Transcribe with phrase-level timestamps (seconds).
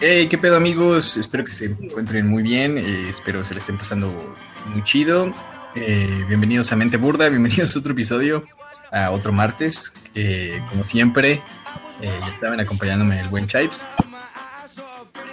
[0.00, 3.76] Hey, qué pedo amigos, espero que se encuentren muy bien, eh, espero se le estén
[3.76, 4.36] pasando
[4.72, 5.34] muy chido.
[5.74, 8.44] Eh, bienvenidos a Mente Burda, bienvenidos a otro episodio,
[8.92, 11.42] a otro martes, eh, como siempre,
[12.00, 13.84] eh, ya saben, acompañándome el buen Chipes.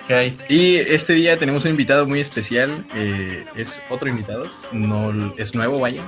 [0.05, 0.35] Okay.
[0.49, 5.79] Y este día tenemos un invitado muy especial, eh, es otro invitado, no es nuevo,
[5.79, 6.01] vaya,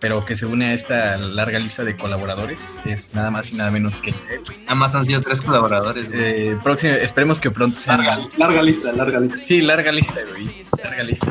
[0.00, 3.70] pero que se une a esta larga lista de colaboradores, es nada más y nada
[3.70, 4.14] menos que...
[4.62, 6.08] Nada más han sido tres colaboradores.
[6.12, 7.96] Eh, próximo, esperemos que pronto sea...
[7.96, 9.38] Larga, larga lista, larga lista.
[9.38, 11.26] Sí, larga lista, güey, larga lista.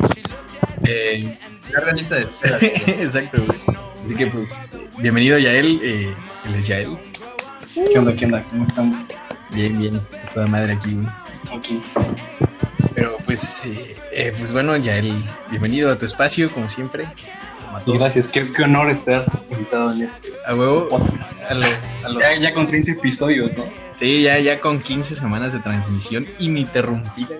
[0.83, 1.37] Eh,
[1.73, 2.57] Larga lista de espera.
[2.61, 3.59] Exacto, güey.
[4.03, 6.13] Así que pues, bienvenido Yael, eh,
[6.45, 6.97] él es Yael.
[7.91, 8.41] ¿Qué onda, qué onda?
[8.43, 9.05] ¿Cómo estamos?
[9.51, 10.01] Bien, bien,
[10.33, 11.07] toda madre aquí, güey.
[11.53, 11.81] Aquí.
[12.95, 15.13] Pero pues, eh, eh, pues bueno, Yael,
[15.49, 17.05] bienvenido a tu espacio, como siempre.
[17.77, 17.99] A todos.
[17.99, 20.89] gracias, qué, qué honor estar invitado en este A huevo,
[21.49, 21.65] a lo-
[22.05, 23.65] a los- Ya, ya con 30 episodios, ¿no?
[23.93, 27.35] Sí, ya, ya con 15 semanas de transmisión ininterrumpida.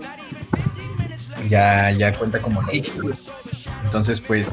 [1.49, 2.83] Ya, ya cuenta como Sí.
[3.83, 4.49] Entonces, pues,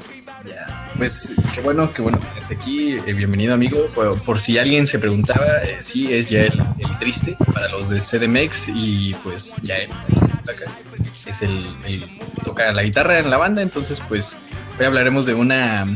[0.46, 2.92] ya, pues, qué bueno, qué bueno tenerte aquí.
[3.06, 3.86] Eh, bienvenido, amigo.
[3.94, 7.88] Por, por si alguien se preguntaba, eh, sí, es ya el, el triste para los
[7.88, 9.88] de CDMX y pues ya él
[11.27, 12.06] es el, el-
[12.44, 13.62] toca la guitarra en la banda.
[13.62, 14.36] Entonces, pues,
[14.78, 15.86] hoy hablaremos de una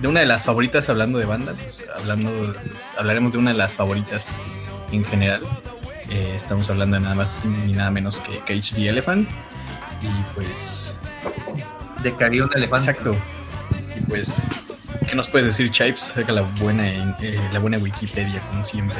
[0.00, 1.54] de una de las favoritas hablando de banda.
[1.54, 4.32] Pues, hablando, pues, hablaremos de una de las favoritas
[4.92, 5.42] en general.
[6.10, 9.28] Eh, estamos hablando de nada más ni nada menos que Cage the Elephant.
[10.02, 10.94] Y pues,
[12.02, 12.90] De Cari un elefante.
[12.90, 13.16] exacto.
[13.96, 14.48] Y pues,
[15.08, 16.00] ¿qué nos puedes decir, Chipes?
[16.00, 18.96] Saca la buena, eh, la buena Wikipedia, como siempre.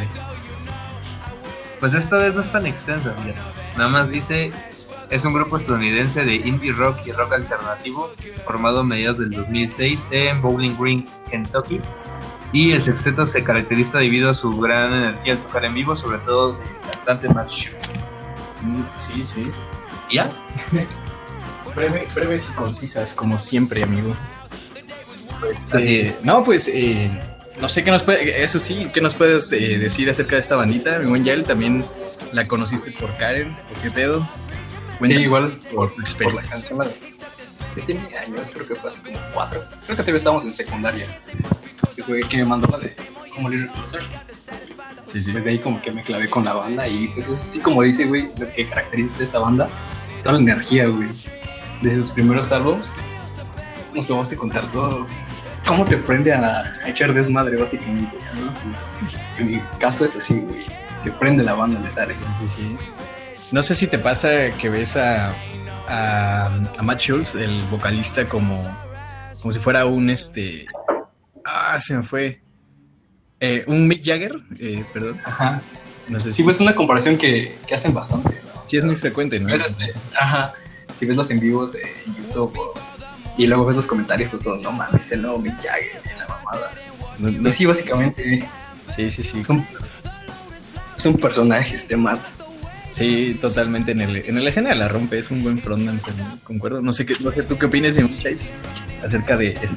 [1.79, 3.37] Pues esta vez no es tan extensa, mira.
[3.77, 4.51] Nada más dice,
[5.11, 8.13] es un grupo estadounidense de indie rock y rock alternativo
[8.45, 11.81] formado a mediados del 2006 en Bowling Green, Kentucky.
[12.53, 16.19] Y el sexteto se caracteriza debido a su gran energía al tocar en vivo, sobre
[16.19, 17.73] todo del cantante Matt Shue.
[19.07, 19.51] sí, sí.
[20.11, 20.29] ¿Y ¿Ya?
[21.75, 24.15] Breve- breves y concisas, como siempre, amigo.
[25.41, 27.11] Pues, eh, no, pues, eh,
[27.61, 30.57] no sé qué nos puede, eso sí, ¿qué nos puedes eh, decir acerca de esta
[30.57, 30.99] bandita?
[31.01, 31.85] Mi buen Yael, también
[32.33, 34.27] la conociste por Karen, ¿por qué pedo?
[34.97, 35.59] Sí, Cuéntanos igual
[36.23, 36.79] por la canción.
[36.81, 37.17] de-
[37.75, 39.63] que tiene años, creo que fue hace como cuatro.
[39.69, 41.07] Creo que todavía estábamos en secundaria.
[41.95, 42.97] Que fue que me mandó la de
[43.35, 44.01] como Little Closer.
[45.13, 45.33] Sí, sí.
[45.33, 48.07] Desde ahí como que me clavé con la banda y pues es así como dice,
[48.07, 49.69] güey, lo que caracteriza a esta banda
[50.15, 51.09] es toda la energía, güey.
[51.83, 52.91] De sus primeros álbumes
[53.95, 55.07] nos lo vas a contar todo.
[55.67, 58.17] ¿Cómo te prende a, a echar desmadre, básicamente?
[58.43, 58.55] ¿no?
[58.55, 58.61] Sí.
[59.39, 60.65] En mi caso es así, güey.
[61.05, 62.09] Te prende la banda letal.
[62.41, 62.77] Sí, sí.
[63.53, 65.33] No sé si te pasa que ves a,
[65.89, 66.47] a,
[66.79, 68.63] a Matt Schultz, el vocalista, como,
[69.41, 70.67] como si fuera un este.
[71.45, 72.41] Ah, se me fue.
[73.39, 75.21] Eh, un Mick Jagger, eh, perdón.
[75.25, 75.61] Ajá.
[76.09, 76.43] No sé Sí, si.
[76.43, 78.63] pues es una comparación que, que hacen bastante, ¿no?
[78.69, 79.53] sí es muy frecuente, ¿no?
[79.55, 80.53] Este, ajá.
[80.95, 82.75] Si ves los en vivos en YouTube o-
[83.37, 86.71] y luego ves los comentarios, pues todos, no mames, el nuevo Mick Jagger, la mamada.
[87.19, 88.49] No- no- Pues sí, básicamente
[88.97, 89.41] sí, sí, sí.
[89.41, 89.67] es un,
[90.97, 92.21] es un personaje este Matt.
[92.97, 93.93] Sí, totalmente.
[93.93, 96.15] En, el, en la escena de la rompe, es un buen frontman, con-
[96.45, 96.81] concuerdo.
[96.81, 98.53] No sé, qué, no sé tú qué opinas, mi Chase,
[99.05, 99.77] acerca de eso.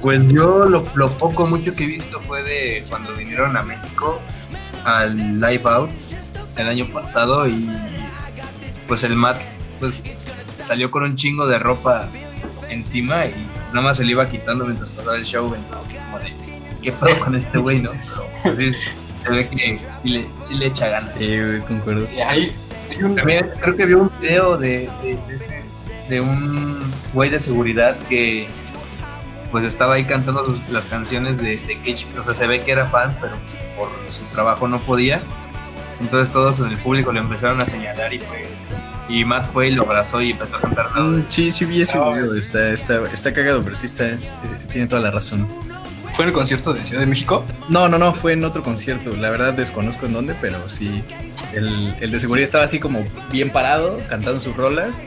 [0.00, 4.20] Pues yo lo, lo poco mucho que he visto fue de cuando vinieron a México
[4.84, 5.90] al Live Out
[6.56, 7.68] el año pasado y
[8.86, 9.40] pues el Matt
[9.80, 10.04] pues
[10.66, 12.06] salió con un chingo de ropa
[12.70, 13.34] encima y
[13.68, 15.54] nada más se le iba quitando mientras pasaba el show.
[15.54, 16.32] Entonces, como de,
[16.82, 17.90] ¿qué pedo con este güey, no?
[18.42, 18.76] Pero pues,
[19.24, 21.12] se ve que sí le, sí le echa ganas.
[21.16, 22.06] Sí, güey, concuerdo.
[22.90, 25.62] Y También creo que vi un video de, de, de ese-
[26.08, 26.78] de un
[27.14, 28.46] güey de seguridad que
[29.50, 32.72] pues estaba ahí cantando sus- las canciones de, de Cage, o sea, se ve que
[32.72, 33.34] era fan, pero
[33.76, 35.20] por su trabajo no podía.
[36.00, 38.46] Entonces todos en el público le empezaron a señalar y fue,
[39.08, 40.90] y Matt fue y lo abrazó y empezó a cantar.
[41.00, 42.34] Mm, sí, sí vi ese video.
[42.34, 44.34] Está, está, está cagado, pero sí está, es- eh,
[44.72, 45.48] tiene toda la razón.
[46.14, 47.44] Fue en el concierto de Ciudad de México.
[47.68, 49.14] No, no, no, fue en otro concierto.
[49.16, 51.02] La verdad desconozco en dónde, pero sí.
[51.52, 55.00] El, el de seguridad estaba así como bien parado, cantando sus rolas.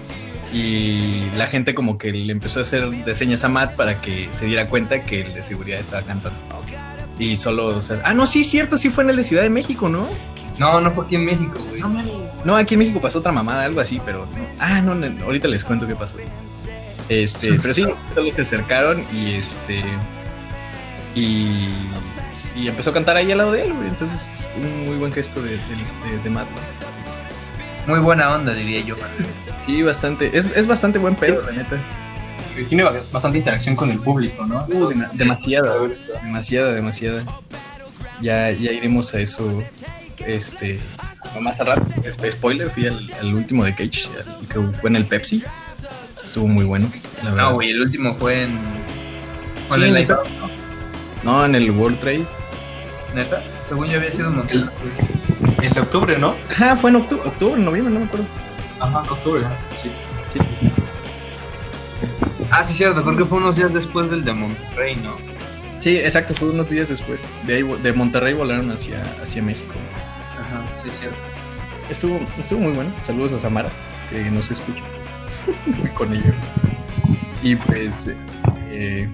[0.54, 4.28] Y la gente como que le empezó a hacer de señas a Matt para que
[4.32, 6.38] se diera cuenta que el de seguridad estaba cantando.
[7.20, 9.50] Y solo, o sea, ah, no, sí, cierto, sí fue en el de Ciudad de
[9.50, 10.08] México, ¿no?
[10.60, 11.82] No, no fue aquí en México, güey.
[12.46, 14.46] No, aquí en México pasó otra mamada, algo así, pero no.
[14.60, 16.18] Ah, no, no, ahorita les cuento qué pasó.
[17.10, 19.84] Este, pero sí, todos se acercaron y este.
[21.20, 21.68] Y,
[22.56, 23.88] y empezó a cantar ahí al lado de él, güey.
[23.88, 24.20] Entonces,
[24.62, 26.48] un muy buen gesto de, de, de- de Matt.
[27.88, 28.96] Muy buena onda, diría yo.
[29.66, 30.38] Sí, bastante.
[30.38, 31.78] Es, es bastante buen pedo, la neta.
[32.68, 34.66] Tiene bastante interacción con el público, ¿no?
[34.68, 35.76] Uh, dema- demasiada.
[36.24, 37.24] Demasiada, demasiada.
[38.22, 39.64] Ya, ya iremos a eso.
[40.26, 40.80] Este.
[41.40, 44.10] más al rato, sp- spoiler, fui al, al último de Cage,
[44.42, 45.44] al que fue en el Pepsi.
[46.26, 46.92] Estuvo muy bueno,
[47.24, 47.44] la verdad.
[47.50, 48.58] No, güey, el último fue en.
[49.70, 50.28] Fue Sí, en el live out,
[51.24, 52.26] No, en el World Trade.
[53.16, 53.42] neta.
[53.68, 54.70] Según yo había sido montón.
[55.62, 56.36] El, el octubre, ¿no?
[56.52, 58.26] Ajá, fue en octubre, octubre, noviembre, no me acuerdo.
[58.80, 59.44] Ajá, octubre.
[59.82, 59.92] Sí.
[62.50, 65.16] Ah, sí, cierto, creo que fue unos días después del de Monterrey, ¿no?
[65.82, 67.22] Sí, exacto, fue unos días después.
[67.46, 69.74] De, ahí, de Monterrey volaron hacia, hacia México.
[70.40, 71.18] Ajá, sí, cierto.
[71.90, 72.90] Estuvo, estuvo muy bueno.
[73.06, 73.70] Saludos a Samara,
[74.10, 74.82] que no se escucha.
[75.82, 76.34] Fui con ella.
[77.44, 77.92] Y pues,
[78.70, 79.10] eh,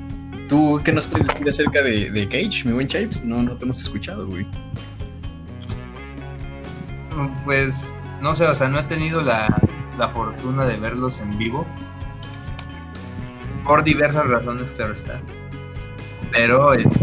[0.54, 3.26] ¿tú qué nos puedes decir acerca de, de Cage, mi buen Chapes?
[3.26, 4.46] No, no te hemos escuchado, güey.
[7.44, 7.92] Pues,
[8.22, 9.48] no sé, o sea, no he tenido la,
[9.98, 11.66] la fortuna de verlos en vivo.
[13.64, 15.20] Por diversas razones, claro está.
[16.32, 17.00] Pero, este,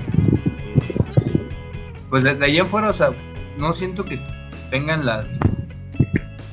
[2.08, 3.10] pues desde allá afuera, o sea,
[3.58, 4.24] no siento que
[4.70, 5.40] tengan las,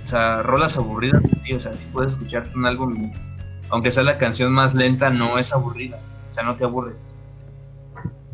[0.04, 1.22] o sea, rolas aburridas.
[1.44, 3.12] Sí, o sea, si puedes escucharte un álbum,
[3.70, 6.00] aunque sea la canción más lenta, no es aburrida.
[6.38, 6.94] O sea, no te aburre.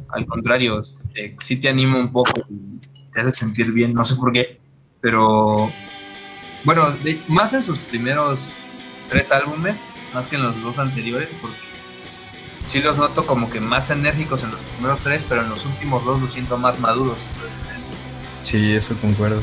[0.09, 2.77] Al contrario, este, sí te anima un poco y
[3.13, 4.59] te hace sentir bien, no sé por qué.
[4.99, 5.71] Pero,
[6.65, 8.55] bueno, de- más en sus primeros
[9.07, 9.79] tres álbumes,
[10.13, 11.55] más que en los dos anteriores, porque
[12.67, 16.03] sí los noto como que más enérgicos en los primeros tres, pero en los últimos
[16.03, 17.19] dos los siento más maduros.
[18.43, 19.41] Sí, eso concuerdo.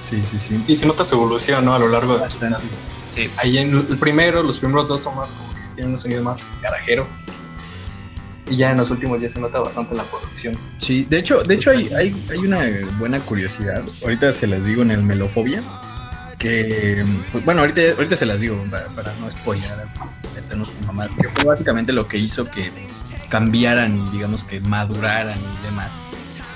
[0.00, 0.64] Sí, sí, sí.
[0.66, 1.74] Y se nota su evolución, ¿no?
[1.74, 2.56] A lo largo de sus Bastante.
[2.56, 2.78] álbumes.
[3.14, 6.22] Sí, Ahí en el primero, los primeros dos son más como que tienen un sonido
[6.22, 7.06] más garajero.
[8.50, 10.56] Y ya en los últimos ya se nota bastante la producción.
[10.78, 12.60] Sí, de hecho, de hecho hay, hay, hay una
[12.98, 13.82] buena curiosidad.
[14.02, 15.62] Ahorita se las digo en el Melofobia.
[16.38, 19.70] Que, pues, bueno, ahorita, ahorita se las digo para, para no spoiler,
[20.34, 22.68] meternos mamás, que fue básicamente lo que hizo que
[23.28, 26.00] cambiaran y digamos que maduraran y demás.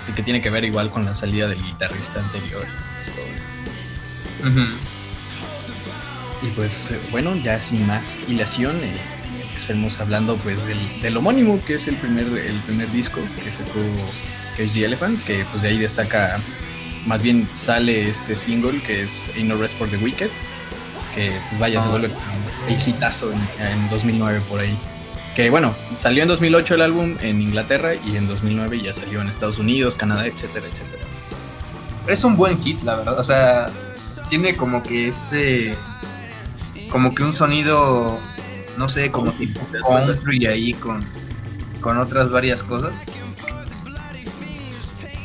[0.09, 2.65] Y que tiene que ver igual con la salida del guitarrista anterior
[2.97, 4.51] pues, todo eso.
[4.51, 4.96] Ujú.
[6.43, 8.93] Y pues eh, bueno, ya sin más hilación, eh,
[9.51, 13.81] empecemos hablando pues del, del homónimo, que es el primer, el primer disco que sacó
[14.57, 16.39] Cage the Elephant, que pues de ahí destaca,
[17.07, 20.29] más bien sale este single que es Ain't No Rest for the Wicked,
[21.15, 21.91] que pues vaya, se Ah.
[21.91, 22.11] vuelve
[22.69, 24.77] el hitazo en, en 2009 por ahí.
[25.35, 29.29] Que bueno, salió en 2008 el álbum en Inglaterra y en 2009 ya salió en
[29.29, 31.03] Estados Unidos, Canadá, etcétera, etcétera.
[32.09, 33.19] es un buen kit, la verdad.
[33.19, 33.67] O sea,
[34.31, 35.77] tiene como que este.
[36.97, 38.19] Como que un sonido.
[38.79, 41.05] No sé, como tipo country ahí con.
[41.83, 42.95] Con otras varias cosas.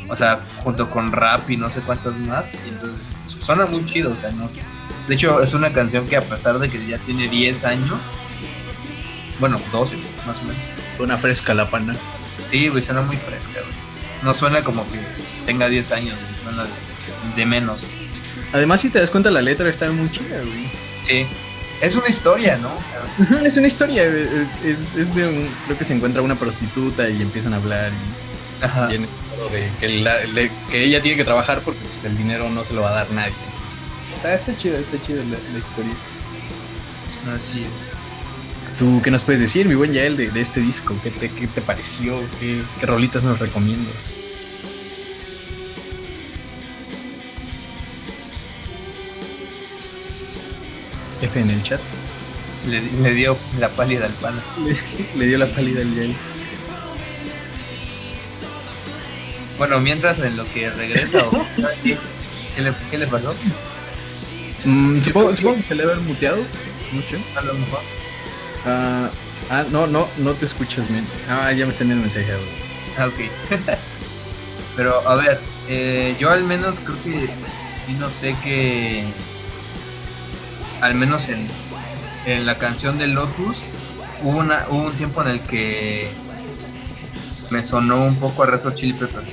[0.10, 2.54] O sea, junto con rap y no sé cuántas más.
[2.54, 4.50] Y entonces suena muy chido, o sea, no.
[5.08, 8.02] De hecho, es una canción que a pesar de que ya tiene 10 años.
[9.40, 9.96] Bueno, 12,
[10.28, 10.62] más o menos.
[11.00, 11.96] Una fresca la pana.
[12.48, 13.74] Sí, güey, suena muy fresca, güey.
[14.24, 15.00] No suena como que
[15.46, 17.88] tenga 10 años, güey, suena de, de menos.
[18.52, 20.70] Además, si te das cuenta, la letra está muy chida, güey.
[21.06, 21.26] Sí.
[21.82, 22.72] Es una historia, ¿no?
[23.46, 27.22] Es una historia, eh, es, es de un, creo que se encuentra una prostituta y
[27.22, 28.88] empiezan a hablar y Ajá.
[28.88, 29.08] tiene
[29.52, 32.74] de que, la- le- que ella tiene que trabajar porque pues, el dinero no se
[32.74, 33.34] lo va a dar nadie.
[33.34, 35.94] Entonces, está, está chida, está chida la, la historia.
[37.36, 38.78] Así es.
[38.78, 40.96] ¿Tú qué nos puedes decir, mi buen Yael, de, de este disco?
[41.04, 42.20] ¿Qué te, qué te pareció?
[42.40, 44.14] ¿Qué, qué rolitas nos recomiendas?
[51.22, 51.80] F en el chat.
[52.68, 54.42] Le, le dio la pálida al pana.
[54.66, 54.78] Le,
[55.16, 56.16] le dio la pálida al Yael.
[59.58, 61.32] Bueno, mientras en lo que regresa o
[61.84, 61.98] ¿qué,
[62.56, 63.36] qué le, qué le pasó?
[64.66, 66.44] Mm, supongo, supongo que se le haber muteado.
[66.94, 67.18] No sé.
[67.36, 67.80] A lo mejor.
[68.66, 69.10] Ah,
[69.50, 71.06] ah, no, no, no te escuchas bien.
[71.30, 72.26] Ah, ya me están enviando mensaje.
[72.26, 72.50] güey.
[72.98, 73.78] Ah, ok.
[74.76, 77.30] Pero a ver, eh, yo al menos creo que
[77.86, 79.04] sí noté que
[80.82, 81.48] al menos en,
[82.26, 83.62] en la canción de Lotus
[84.24, 86.08] hubo, una, hubo un tiempo en el que
[87.50, 89.28] me sonó un poco a Red Hot Chili Peppers.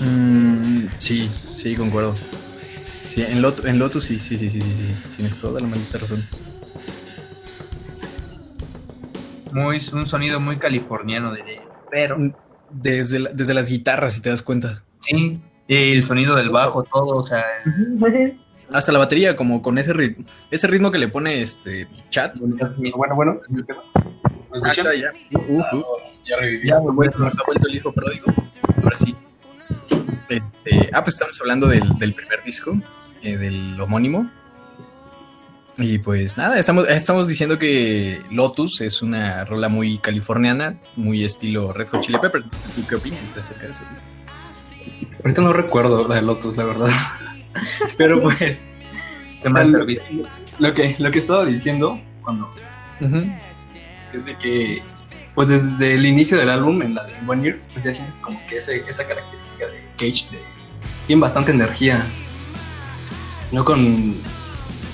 [0.00, 2.16] Mm, sí, sí, concuerdo.
[3.08, 4.94] Sí, en, Lot- en Lotus sí, sí, sí, sí, sí, sí.
[5.16, 6.24] Tienes toda la maldita razón.
[9.52, 11.70] Muy, un sonido muy californiano, diría yo.
[11.90, 12.32] Pero Mm.
[12.74, 14.82] Desde, la- desde las guitarras, si te das cuenta.
[14.96, 17.44] sí, y el sonido del bajo, todo, o sea,
[18.72, 22.36] Hasta la batería, como con ese ritmo, ese ritmo que le pone este chat.
[22.38, 23.82] Bueno, bueno, ¿el tema?
[23.94, 24.02] ¿Me
[24.62, 24.86] Ah, escuchan?
[24.86, 25.38] está, ya.
[25.48, 25.84] Uf, uf.
[26.28, 26.68] Ya reviví.
[26.68, 28.26] ya, Ha vuelto, ha vuelto el hijo pródigo.
[28.82, 29.14] Ahora sí.
[30.28, 32.78] Este, ah, pues estamos hablando del, del primer disco,
[33.22, 34.30] eh, del homónimo.
[35.78, 41.72] Y pues nada, estamos, estamos diciendo que Lotus es una rola muy californiana, muy estilo
[41.72, 42.44] Red Hot Chili Peppers.
[42.76, 43.82] ¿Tú qué opinas acerca de eso?
[45.24, 46.90] Ahorita no recuerdo la de Lotus, la verdad.
[47.96, 48.58] Pero pues.
[49.42, 50.24] ¿Qué más lo, servicio?
[50.58, 52.48] lo que, lo que estaba diciendo cuando.
[53.00, 54.82] Es de que.
[55.34, 58.38] Pues desde el inicio del álbum, en la de One Year, pues ya sientes como
[58.48, 60.42] que ese, esa característica de Cage de.
[61.06, 62.04] Tiene bastante energía.
[63.50, 64.14] No con.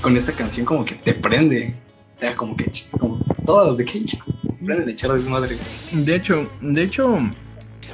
[0.00, 1.75] Con esta canción como que te prende.
[2.15, 2.71] O sea, como que.
[2.99, 4.19] Como todas las de Cage.
[4.65, 5.57] Prenden de echar de madre.
[5.93, 7.19] De hecho, de hecho,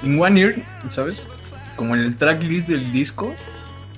[0.02, 0.54] en One Year,
[0.90, 1.22] ¿sabes?
[1.76, 3.34] Como en el tracklist del disco,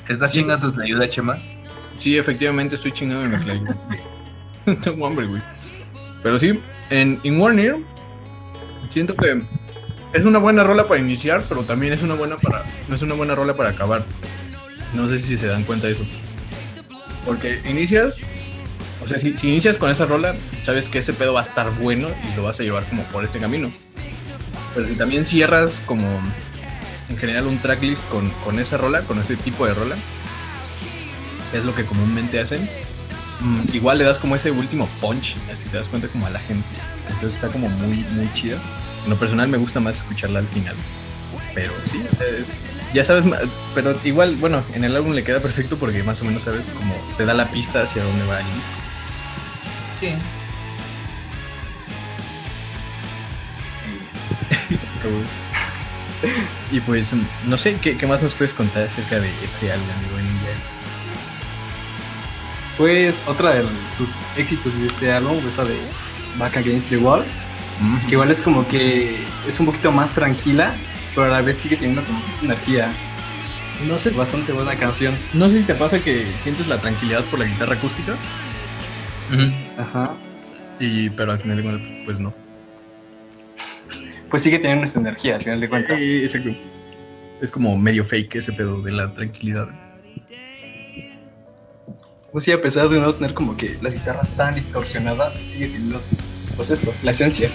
[0.06, 0.40] ¿Te estás Sí.
[0.40, 1.38] chingando tu ayuda, Chema?
[1.96, 3.60] sí, efectivamente estoy chingado en la clave.
[4.82, 5.42] Tengo hambre, güey.
[6.22, 6.60] Pero sí,
[6.90, 7.76] en In Year,
[8.90, 9.40] siento que
[10.12, 13.14] es una buena rola para iniciar, pero también es una buena para no es una
[13.14, 14.04] buena rola para acabar.
[14.94, 16.04] No sé si se dan cuenta de eso.
[17.25, 18.16] Porque inicias,
[19.04, 21.68] o sea, si, si inicias con esa rola, sabes que ese pedo va a estar
[21.80, 23.70] bueno y lo vas a llevar como por este camino.
[24.75, 26.06] Pero si también cierras como
[27.08, 29.96] en general un tracklist con, con esa rola, con ese tipo de rola,
[31.52, 32.68] es lo que comúnmente hacen,
[33.40, 36.40] mm, igual le das como ese último punch, así te das cuenta como a la
[36.40, 36.66] gente.
[37.08, 38.58] Entonces está como muy, muy chida.
[39.04, 40.75] En lo personal me gusta más escucharla al final.
[41.54, 42.54] Pero sí, o sea, es-
[42.92, 43.40] ya sabes más,
[43.75, 46.94] pero igual, bueno, en el álbum le queda perfecto porque más o menos sabes como
[47.16, 48.72] te da la pista hacia dónde va el disco.
[50.00, 50.08] Sí.
[56.73, 57.14] Y pues,
[57.46, 60.46] no sé, ¿qué, qué más nos puedes contar acerca de este álbum, amigo Ninja?
[62.76, 63.64] Pues otra de
[63.96, 65.76] sus éxitos de este álbum, esta de
[66.38, 67.25] Back Against the Wall,
[68.06, 69.16] que igual es como que
[69.49, 70.75] es un poquito más tranquila,
[71.14, 72.92] pero a la vez sigue teniendo como que esa energía.
[73.87, 75.14] No sé, Bastante buena canción.
[75.35, 78.14] no sé si te pasa que sientes la tranquilidad por la guitarra acústica,
[79.78, 80.12] Ajá.
[80.80, 82.32] y, pero al final de pues no.
[84.30, 85.99] Pues sigue teniendo esa energía al final de cuentas.
[85.99, 86.50] Eh, exacto.
[87.40, 89.68] Es como medio fake ese pedo de la tranquilidad.
[92.33, 96.02] Pues sí, a pesar de no tener como que las guitarras tan distorsionadas, sigue teniendo,
[96.56, 97.49] pues esto, la esencia.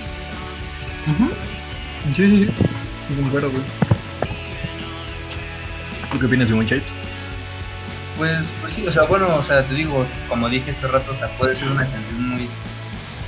[2.16, 2.52] Sí, sí, sí.
[3.10, 3.64] Me concuerdo, güey.
[6.12, 6.84] ¿Tú qué opinas de Shapes?
[8.18, 11.16] Pues, pues sí, o sea, bueno, o sea, te digo, como dije hace rato, o
[11.16, 12.48] sea, puede ser una canción muy,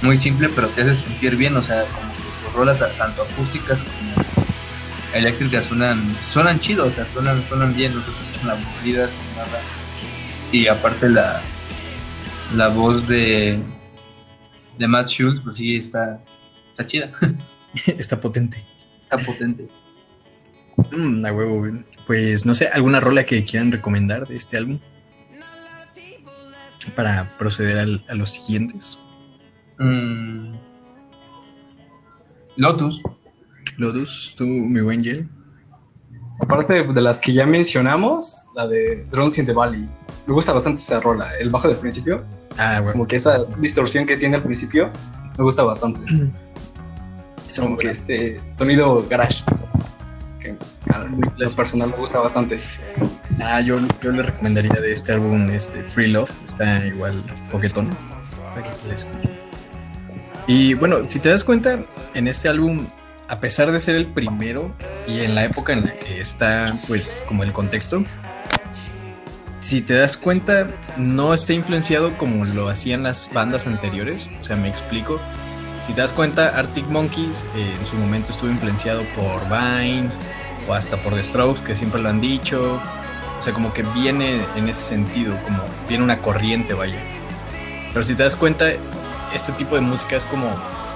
[0.02, 2.13] muy simple, pero te hace sentir bien, o sea, como
[2.54, 4.26] sus rolas ta- tanto acústicas como
[5.14, 9.60] eléctricas suenan, suenan chidos, o sea, suenan, suenan bien, no se escuchan aburridas nada.
[10.52, 11.42] Y aparte la,
[12.56, 13.60] la voz de,
[14.78, 16.20] de Matt Schultz, pues sí, está,
[16.72, 17.12] está chida,
[17.98, 18.64] Está potente.
[19.04, 19.68] está potente.
[20.92, 21.74] Mm, a huevo, güey.
[22.08, 24.80] Pues no sé, ¿alguna rola que quieran recomendar de este álbum?
[26.96, 28.98] Para proceder al- a los siguientes.
[29.80, 30.56] Mm.
[32.58, 33.02] Lotus.
[33.78, 35.28] Lotus, tú, mi buen Jel.
[36.42, 39.88] Aparte de las que ya mencionamos, la de Drones in the Valley.
[40.28, 41.30] Me gusta bastante esa rola.
[41.40, 42.24] El bajo del principio,
[42.58, 42.92] Ah, güey.
[42.94, 44.90] como que esa distorsión que tiene al principio,
[45.38, 46.00] me gusta bastante.
[47.48, 47.92] Está Como muy que buena.
[47.92, 49.44] este sonido garage.
[50.40, 50.56] Que
[50.92, 51.06] a
[51.38, 52.60] lo personal me gusta bastante.
[53.42, 56.32] Ah, yo, yo le recomendaría de este álbum este, Free Love.
[56.44, 57.14] Está igual
[57.52, 57.90] coquetón.
[58.56, 59.30] Para que se le escuche.
[60.48, 61.80] Y bueno, si te das cuenta,
[62.14, 62.86] en este álbum,
[63.28, 64.72] a pesar de ser el primero
[65.08, 68.04] y en la época en la que está, pues, como el contexto,
[69.64, 74.30] si te das cuenta, no está influenciado como lo hacían las bandas anteriores.
[74.42, 75.22] O sea, me explico.
[75.88, 80.14] Si te das cuenta, Arctic Monkeys eh, en su momento estuvo influenciado por Vines
[80.68, 82.78] o hasta por The Strokes, que siempre lo han dicho.
[83.40, 87.00] O sea, como que viene en ese sentido, como viene una corriente, vaya.
[87.94, 88.66] Pero si te das cuenta,
[89.34, 90.48] este tipo de música es como,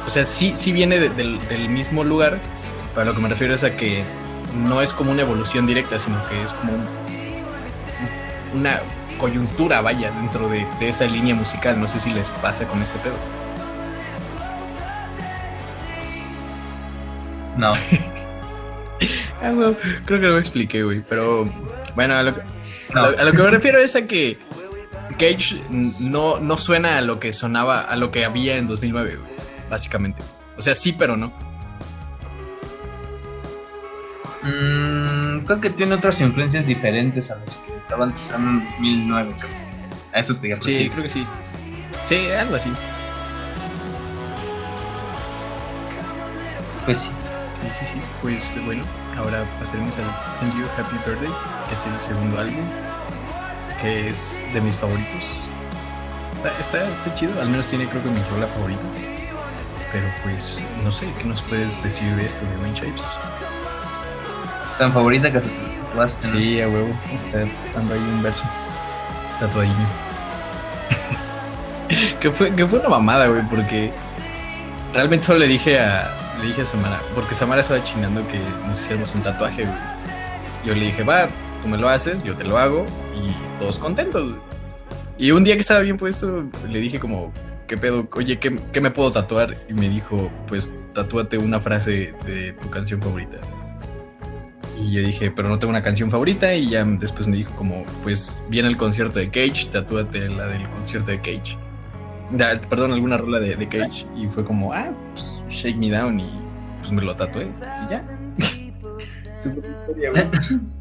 [0.06, 2.38] o sea, sí, sí viene de- del, del mismo lugar,
[2.94, 4.04] pero lo que me refiero es a que
[4.66, 8.80] no es como una evolución directa, sino que es como un- una
[9.20, 11.80] coyuntura, vaya, dentro de, de esa línea musical.
[11.80, 13.16] No sé si les pasa con este pedo.
[17.58, 17.74] No.
[19.40, 19.54] Ah,
[20.06, 21.48] creo que lo expliqué, güey, pero
[21.94, 22.42] bueno, a lo, que-
[22.96, 23.02] No.
[23.04, 24.36] a lo- a lo que me refiero es a que
[25.18, 25.62] Cage
[26.00, 29.32] no, no suena a lo que sonaba, a lo que había en 2009, güey,
[29.70, 30.22] básicamente.
[30.58, 31.32] O sea, sí, pero no.
[34.44, 39.34] Mm, creo que tiene otras influencias diferentes a las que estaban en 2009.
[39.40, 39.52] creo.
[40.14, 40.92] A eso te Sí, refieres.
[40.92, 41.28] creo que sí.
[42.08, 42.72] Sí, algo así.
[46.86, 47.10] Pues sí.
[47.62, 48.02] Sí, sí, sí.
[48.22, 48.84] Pues bueno,
[49.18, 50.06] ahora pasaremos al
[50.40, 51.30] Thank You Happy Birthday,
[51.68, 52.64] que es el segundo álbum,
[53.82, 55.24] que es de mis favoritos.
[56.38, 58.82] Está, está, está chido, al menos tiene creo que mi rola favorita.
[59.92, 63.06] Pero pues, no sé, ¿qué nos puedes decir de esto de Wayne Shapes?
[64.78, 66.10] Tan favorita que ¿no?
[66.10, 66.90] Sí, a huevo.
[67.14, 67.40] Está
[67.74, 68.44] dando ahí un verso.
[69.40, 69.74] Tatuadillo.
[72.22, 73.92] que, fue, que fue una mamada, güey, porque
[74.94, 76.14] realmente solo le dije a.
[76.40, 79.78] Le dije a Samara, porque Samara estaba chingando que nos hiciéramos un tatuaje, güey.
[80.66, 81.30] Yo le dije, va,
[81.64, 84.34] tú me lo haces, yo te lo hago, y todos contentos.
[85.18, 87.32] Y un día que estaba bien puesto, le dije como,
[87.68, 88.08] ¿qué pedo?
[88.14, 89.58] Oye, ¿qué, qué me puedo tatuar?
[89.68, 93.38] Y me dijo, pues tatúate una frase de tu canción favorita.
[94.80, 96.54] Y yo dije, pero no tengo una canción favorita.
[96.54, 100.68] Y ya después me dijo como, pues viene el concierto de Cage, tatúate la del
[100.70, 101.58] concierto de Cage.
[102.70, 104.06] Perdón, alguna rola de, de Cage.
[104.16, 106.20] Y fue como, ah, pues Shake Me Down.
[106.20, 106.30] Y
[106.80, 107.48] pues me lo tatué.
[107.88, 108.04] Y ya.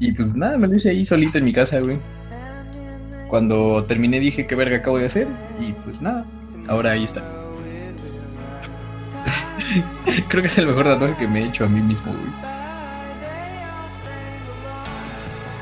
[0.00, 1.98] Y pues nada, me lo hice ahí solito en mi casa, güey.
[3.28, 5.26] Cuando terminé dije, ¿qué verga acabo de hacer?
[5.60, 6.24] Y pues nada,
[6.68, 7.22] ahora ahí está.
[10.28, 12.32] Creo que es el mejor tatuaje que me he hecho a mí mismo, güey.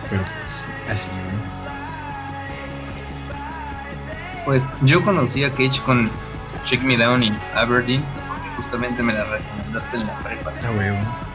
[0.08, 1.56] Pero pues, así, güey.
[4.44, 6.08] Pues yo conocí a Cage con
[6.64, 10.52] Shake Me Down y Aberdeen, porque justamente me la recomendaste en la prepa.
[10.62, 11.25] Ah, güey.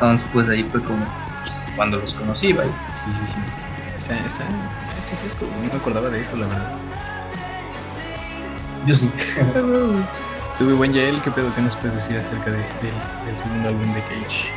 [0.00, 1.04] Entonces, pues ahí fue como
[1.74, 2.70] cuando los conocí, ¿vale?
[2.70, 3.38] Sí, sí, sí.
[3.96, 4.44] Está, está,
[5.10, 5.46] qué fresco.
[5.62, 6.72] No me acordaba de eso, la verdad.
[8.86, 9.10] Yo sí.
[10.58, 11.54] Tuve buen Yael, ¿qué pedo?
[11.54, 14.48] ¿Qué nos puedes decir acerca de- del- del segundo álbum de Cage?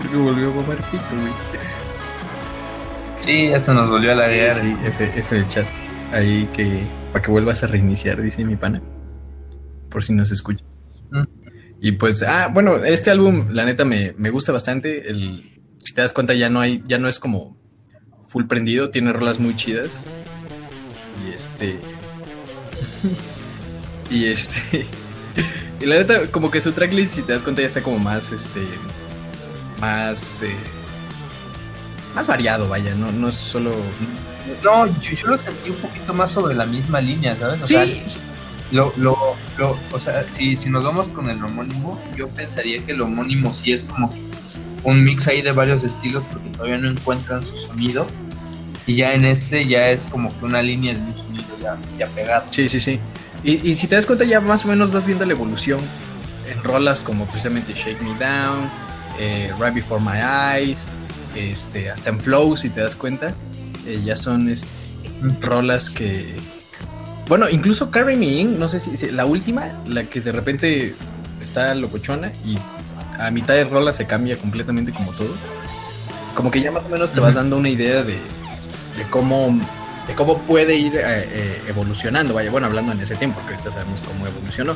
[0.00, 1.32] Creo que volvió a comer pito, güey.
[3.22, 4.60] Sí, ya se nos volvió a laguear.
[4.60, 5.66] Sí, F, F el chat.
[6.12, 6.84] Ahí que.
[7.12, 8.80] Para que vuelvas a reiniciar, dice mi pana.
[9.90, 10.64] Por si nos escucha.
[11.10, 11.24] Mm.
[11.80, 15.10] Y pues, ah, bueno, este álbum, la neta, me, me gusta bastante.
[15.10, 17.56] El, si te das cuenta, ya no hay, ya no es como
[18.28, 20.00] full prendido, tiene rolas muy chidas.
[21.26, 21.78] Y este.
[24.10, 24.86] y este.
[25.80, 28.32] y la neta, como que su tracklist, si te das cuenta, ya está como más,
[28.32, 28.60] este.
[29.80, 30.42] Más.
[30.42, 30.56] eh,
[32.14, 33.72] más variado, vaya, no, no es solo.
[34.62, 37.62] No, yo, yo lo sentí un poquito más sobre la misma línea, ¿sabes?
[37.62, 38.02] O sea, Sí,
[38.70, 39.16] lo, lo,
[39.58, 43.54] lo, o sea, si, si nos vamos con el homónimo, yo pensaría que el homónimo
[43.54, 44.12] sí es como
[44.84, 48.06] un mix ahí de varios estilos porque todavía no encuentran su sonido.
[48.86, 52.06] Y ya en este ya es como que una línea de un sonido ya, ya
[52.08, 52.44] pegado.
[52.50, 52.98] Sí, sí, sí.
[53.44, 55.80] Y, y si te das cuenta, ya más o menos vas viendo la evolución
[56.50, 58.68] en rolas como precisamente Shake Me Down,
[59.18, 60.18] eh, Right Before My
[60.58, 60.86] Eyes,
[61.36, 63.34] este, hasta en Flow, si te das cuenta,
[63.86, 64.68] eh, ya son este,
[65.40, 66.34] rolas que.
[67.28, 70.94] Bueno, incluso Carry Me In, no sé si, si- la última, la que de repente
[71.40, 72.58] está locochona y
[73.18, 75.34] a mitad de rola se cambia completamente como todo.
[76.34, 79.58] Como que ya más o menos te vas dando una idea de, de cómo
[80.08, 82.34] de cómo puede ir eh, eh, evolucionando.
[82.34, 84.74] Vaya, bueno, hablando en ese tiempo, porque ahorita sabemos cómo evolucionó.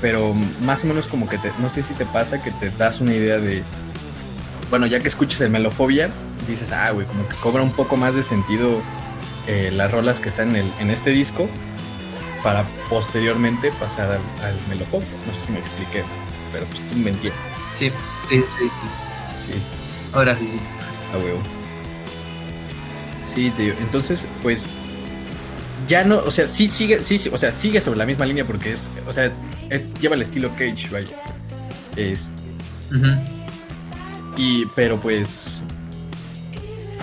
[0.00, 3.00] Pero más o menos como que te, no sé si te pasa que te das
[3.00, 3.62] una idea de,
[4.70, 6.10] bueno, ya que escuches el Melofobia,
[6.52, 8.80] dices, ah, güey, como que cobra un poco más de sentido
[9.46, 11.48] eh, las rolas que están en, el- en este disco
[12.42, 15.06] para posteriormente pasar al, al Melofobia.
[15.26, 16.02] No sé si me expliqué,
[16.52, 17.40] pero pues tú me entiendes.
[17.78, 17.90] Sí,
[18.28, 18.64] sí, sí.
[18.64, 19.52] sí.
[19.52, 19.62] Sí,
[20.12, 20.60] Ahora sí, sí.
[21.14, 21.38] a huevo.
[23.24, 23.72] Sí, tío.
[23.80, 24.66] Entonces, pues
[25.88, 28.44] ya no, o sea, sí sigue, sí, sí, o sea, sigue sobre la misma línea
[28.46, 29.32] porque es, o sea,
[29.70, 31.08] es- lleva el estilo Cage, vaya.
[31.96, 32.42] Este,
[32.90, 33.08] Ujú.
[34.36, 35.62] y, pero pues,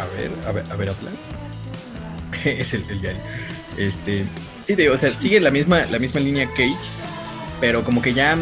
[0.01, 1.11] a ver, a ver, a ver, habla.
[2.45, 3.19] es el, el Yari.
[3.77, 4.25] Este,
[4.67, 6.75] sí, digo, o sea, sigue la misma, la misma línea Cage,
[7.59, 8.37] pero como que ya,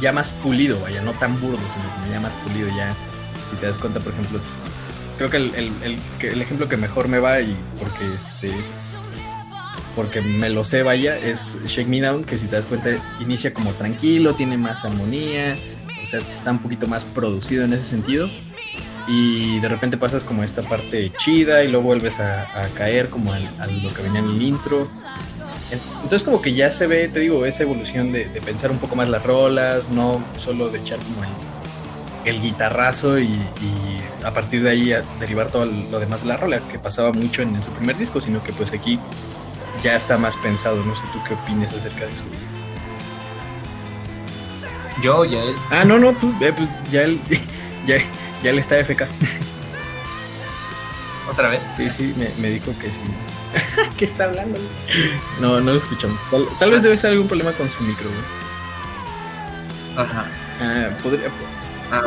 [0.00, 2.94] ya más pulido, vaya, no tan burdo, sino como ya más pulido, ya,
[3.50, 4.40] si te das cuenta, por ejemplo,
[5.16, 8.52] creo que el, el, el, el ejemplo que mejor me va y porque este
[9.94, 12.90] porque me lo sé vaya es Shake Me Down que si te das cuenta
[13.20, 15.56] inicia como tranquilo tiene más armonía
[16.02, 18.28] o sea está un poquito más producido en ese sentido
[19.06, 23.32] y de repente pasas como esta parte chida y luego vuelves a, a caer como
[23.32, 24.88] al- a lo que venía en el intro
[25.70, 28.78] En- entonces como que ya se ve te digo esa evolución de, de pensar un
[28.78, 34.32] poco más las rolas no solo de echar como el, el guitarrazo y, y a
[34.32, 37.62] partir de ahí a derivar todo lo demás de la rola, que pasaba mucho en,
[37.62, 38.98] su primer disco, sino que pues aquí
[39.82, 40.82] ya está más pensado.
[40.82, 42.24] No sé tú qué opinas acerca de eso.
[45.02, 45.54] Yo, ya él.
[45.70, 47.20] Ah, no, no, tú, eh, pues ya él,
[48.44, 49.06] ya, ya él está FK.
[51.30, 51.60] Otra vez.
[51.76, 53.00] Sí, sí, me, me dijo que sí.
[53.98, 54.58] ¿Qué está hablando?
[55.40, 56.18] No, no lo escuchamos.
[56.30, 58.22] Tal, tal vez debe ser algún problema con su micro, güey.
[60.06, 60.26] Ajá.
[60.60, 61.28] Ah, podría.
[61.90, 62.02] Ah.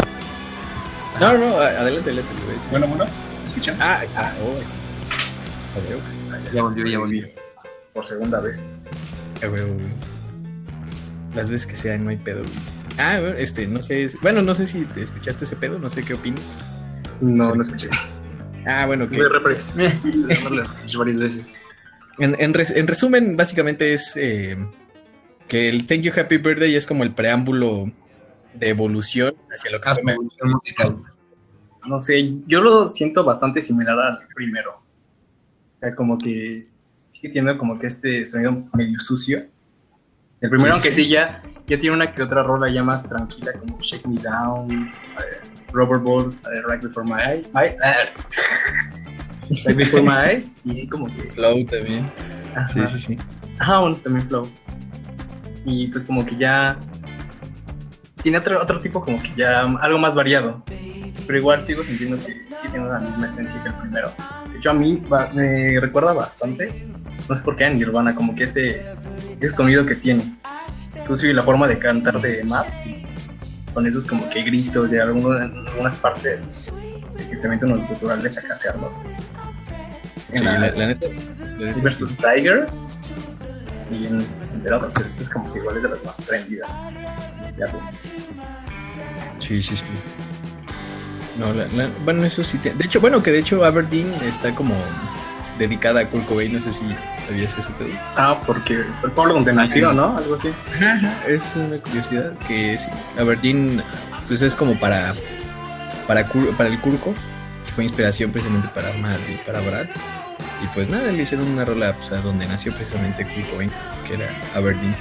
[1.19, 2.13] No, no, adelante, adelante.
[2.13, 2.69] le voy a decir.
[2.71, 3.77] Bueno, bueno, ¿me escuchan?
[3.79, 4.59] Ah, ah, oh.
[6.53, 7.27] Ya volvió, ya volvió.
[7.93, 8.69] Por segunda vez.
[9.43, 9.87] A huevo, güey.
[11.35, 12.76] Las veces que sean, no hay pedo, güey.
[12.97, 14.09] Ah, bueno, este, no sé.
[14.21, 16.41] Bueno, no sé si te escuchaste ese pedo, no sé qué opinas.
[17.21, 17.89] No, no escuché.
[18.65, 19.17] Ah, bueno, que.
[19.77, 21.53] Escuché varias veces.
[22.19, 24.57] En, en res- en resumen, básicamente es eh,
[25.47, 27.91] que el Thank You Happy Birthday es como el preámbulo
[28.55, 30.97] de evolución hacia lo que Ah, fue su evolución musical.
[31.87, 34.71] No sé, yo lo siento bastante similar al primero.
[34.71, 36.67] O sea, como que
[37.09, 39.45] sigue teniendo como que este sonido medio sucio.
[40.41, 41.03] El primero, Sí, aunque sí.
[41.03, 44.87] sí ya, ya tiene una que otra rola ya más tranquila, como Shake Me Down,
[44.89, 47.93] eh, Rubber Ball, eh, Right Before My Eyes, Ay, ah,
[49.65, 51.23] Right Before My Eyes, y sí como que...
[51.31, 52.09] Flow también.
[52.55, 52.69] ajá.
[52.69, 53.17] Sí, sí, sí.
[53.59, 54.49] Ajá, bueno, también Flow.
[55.65, 56.77] Y pues como que ya
[58.23, 60.63] tiene otro, otro tipo como que ya algo más variado.
[61.25, 64.13] Pero igual sigo sintiendo que sí tiene la misma esencia que el primero.
[64.51, 66.73] De hecho, a mí va- me recuerda bastante,
[67.27, 68.81] no sé por qué a Nirvana, como que ese,
[69.41, 70.37] ese sonido que tiene.
[71.07, 72.67] Inclusive la forma de cantar de Matt,
[73.73, 76.67] con esos como que gritos de algunos, en algunas partes,
[77.29, 78.91] que se meten unos culturales a casearlo.
[80.35, 81.07] Sí, la, la neta.
[81.57, 82.05] la neta, sí.
[82.17, 82.67] Tiger
[83.89, 86.67] y en, entre otras que es como que igual es de las más prendidas
[87.39, 87.81] de este álbum.
[89.39, 89.83] Sí, sí, sí.
[91.39, 92.57] No, la- bueno, eso sí.
[92.57, 94.75] te- de hecho, bueno, que de hecho Aberdeen está como
[95.57, 96.53] dedicada a Kurt Cobain.
[96.53, 96.81] No sé si
[97.25, 97.89] sabías ese pedo.
[98.15, 100.17] Ah, porque el pueblo donde nació, ¿no?
[100.17, 100.49] Algo así.
[101.27, 102.87] Es una curiosidad que sí,
[103.19, 103.81] Aberdeen
[104.27, 105.13] pues es como para
[106.07, 107.13] para, para el Kurko,
[107.65, 109.87] que fue inspiración precisamente para Matt y para Brad.
[110.63, 113.71] Y pues nada, le hicieron una rola pues, a donde nació precisamente Kurt Cobain,
[114.07, 114.95] que era Aberdeen,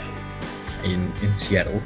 [0.85, 1.81] ahí en, en Seattle.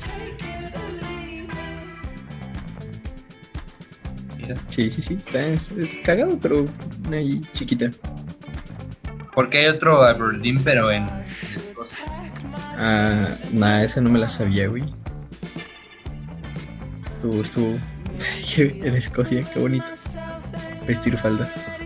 [4.69, 6.67] Sí, sí, sí, está, es, es cagado, pero
[7.13, 7.91] ahí chiquita.
[9.35, 11.99] Porque hay otro Aberdeen, pero en, en Escocia.
[12.77, 14.83] Ah, nada, esa no me la sabía, güey.
[17.07, 17.79] Estuvo, estuvo
[18.57, 19.87] en Escocia, qué bonito.
[20.87, 21.79] Vestir faldas.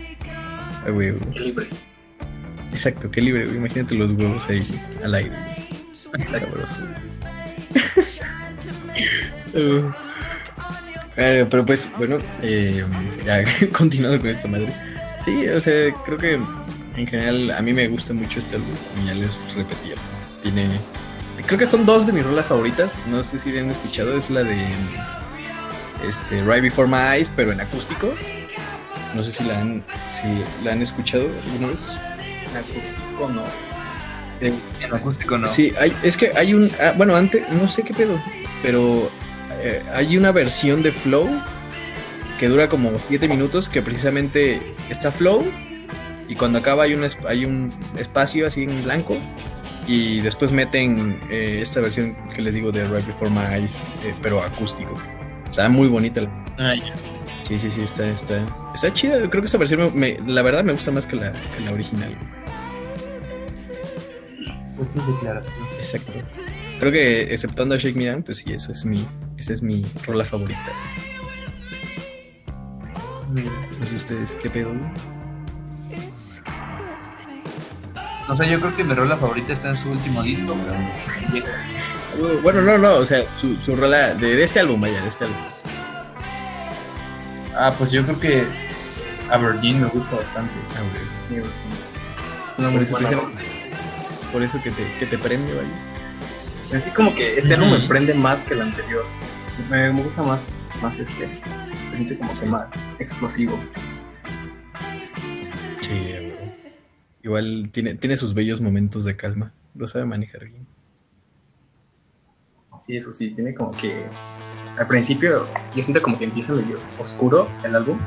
[0.85, 1.31] Ah, güey, güey.
[1.31, 1.67] Qué libre.
[2.71, 3.57] Exacto, qué libre, güey.
[3.57, 4.63] Imagínate los huevos ahí
[5.03, 5.31] al aire.
[6.13, 6.25] güey.
[6.27, 6.81] Sabroso.
[11.17, 12.83] Eh, pero pues, bueno, eh,
[13.25, 13.43] ya
[13.77, 14.67] continuando con esta madre.
[15.19, 16.39] Sí, o sea, creo que
[16.97, 18.71] en general a mí me gusta mucho este álbum.
[19.01, 20.69] Y ya les repetía, pues, tiene.
[21.45, 22.97] Creo que son dos de mis rolas favoritas.
[23.07, 24.17] No sé si han escuchado.
[24.17, 24.57] Es la de.
[26.07, 28.13] Este, Right Before My Eyes, pero en acústico.
[29.13, 30.27] No sé si la han, si
[30.63, 31.89] la han escuchado alguna vez.
[32.49, 33.43] En acústico, no.
[34.41, 35.47] En acústico no.
[35.47, 36.69] Sí, hay, es que hay un.
[36.81, 38.21] ah, bueno, antes, no sé qué pedo,
[38.61, 39.09] pero
[39.61, 41.29] eh, hay una versión de Flow
[42.39, 45.45] que dura como 7 minutos que precisamente está Flow
[46.27, 49.17] y cuando acaba hay un, hay un espacio así en blanco
[49.87, 54.15] y después meten eh, esta versión que les digo de Right Before My Eyes, eh,
[54.21, 54.93] pero acústico.
[55.49, 56.21] Está muy bonita.
[56.21, 56.93] la- Ah, ya.
[57.43, 59.17] Sí, sí, sí, está, está, está chida.
[59.29, 61.71] Creo que esa versión, me- me- la verdad, me gusta más que la, que la
[61.73, 62.17] original.
[65.77, 66.13] Exacto.
[66.79, 69.05] Creo que exceptuando a Shake Me Down, pues sí, eso es mi,
[69.37, 70.59] esa es mi rola favorita.
[73.79, 74.71] No sé ustedes qué pedo.
[78.27, 80.75] No sé, yo creo que mi rola favorita está en su último disco, pero
[82.17, 85.09] Uh, Bueno, no, no, o sea, su, su rola de, de este álbum, vaya, de
[85.09, 85.37] este álbum.
[87.57, 88.47] Ah, pues yo creo que
[89.29, 90.53] Aberdeen me gusta bastante.
[90.75, 90.81] Ah,
[91.29, 91.43] güey.
[91.43, 93.21] Es una Por muy eso, buena
[94.31, 96.77] por eso que te, que te prende, vaya.
[96.79, 97.87] Así como que este álbum me Ujú.
[97.87, 99.05] prende más que el anterior.
[99.69, 100.47] Me, me gusta más,
[100.81, 101.29] más este.
[101.91, 103.61] Se siente como que más explosivo.
[107.25, 109.51] Igual tiene, tiene sus bellos momentos de calma.
[109.73, 110.67] Lo sabe manejar bien.
[112.79, 114.05] Sí, eso sí, tiene como que.
[114.77, 117.97] Al principio, yo siento como que empieza medio oscuro el álbum.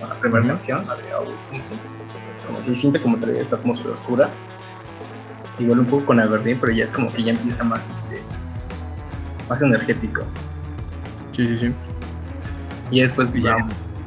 [0.00, 1.04] Con la primera canción, la de
[1.38, 1.76] Something.
[2.48, 4.30] Como que siente como trae esta atmósfera oscura.
[5.60, 8.20] Igual un poco con Aberdeen, pero ya es como que ya empieza más este.
[9.48, 10.24] Más energético.
[11.30, 11.72] Sí, sí, sí.
[12.90, 13.56] Y después ya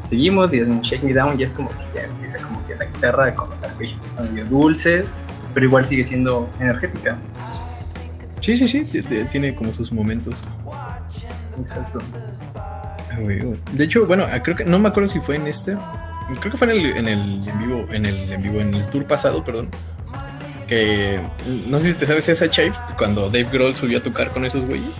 [0.07, 2.85] seguimos y en Shake Me Down ya es como que ya empieza como que la
[2.85, 5.05] guitarra con los arpegios medio dulces,
[5.53, 7.17] pero igual sigue siendo energética.
[8.39, 9.03] Sí, sí, sí.
[9.29, 10.35] Tiene como sus momentos.
[11.59, 11.99] Exacto.
[12.55, 12.95] Ah.
[13.73, 15.75] De hecho, bueno, ah, creo que no me acuerdo si fue en este.
[16.39, 18.85] Creo que fue en el, en el en vivo, en el en vivo, en el
[18.89, 19.69] tour pasado, perdón.
[20.67, 21.19] Que
[21.67, 24.65] no sé si te sabes esa Chives cuando Dave Grohl subió a tocar con esos
[24.65, 24.93] güeyes.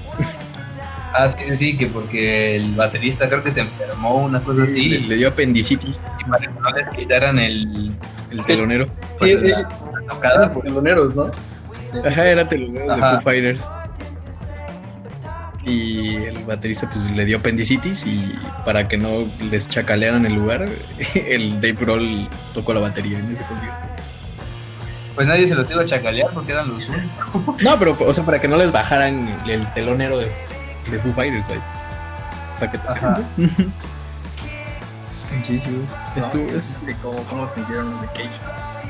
[1.17, 4.87] Ah, sí, sí, sí, que porque el baterista creo que se enfermó, una cosa así,
[4.87, 7.91] le, le dio apendicitis y para que no les quitaran el...
[8.29, 8.85] el telonero.
[9.19, 11.31] Sí, la, la tocada, los teloneros, ¿no?
[12.05, 13.01] Ajá, era telonero de.
[13.01, 13.67] Foo Fighters.
[15.65, 18.31] Y el baterista pues le dio apendicitis y
[18.63, 20.69] para que no les chacalearan el lugar,
[21.15, 23.87] el Dave Grohl tocó la batería en ese concierto.
[25.15, 27.61] Pues nadie se los iba a chacalear porque eran los únicos.
[27.61, 30.27] No, pero o sea, para que no les bajaran el telonero de,
[30.91, 31.59] de Foo Fighters, güey.
[32.59, 33.19] Para que Ajá.
[35.45, 38.29] Sí, sí, No, Estuvo- sí, es- sí, ¿Cómo, cómo sintieron los de Cage?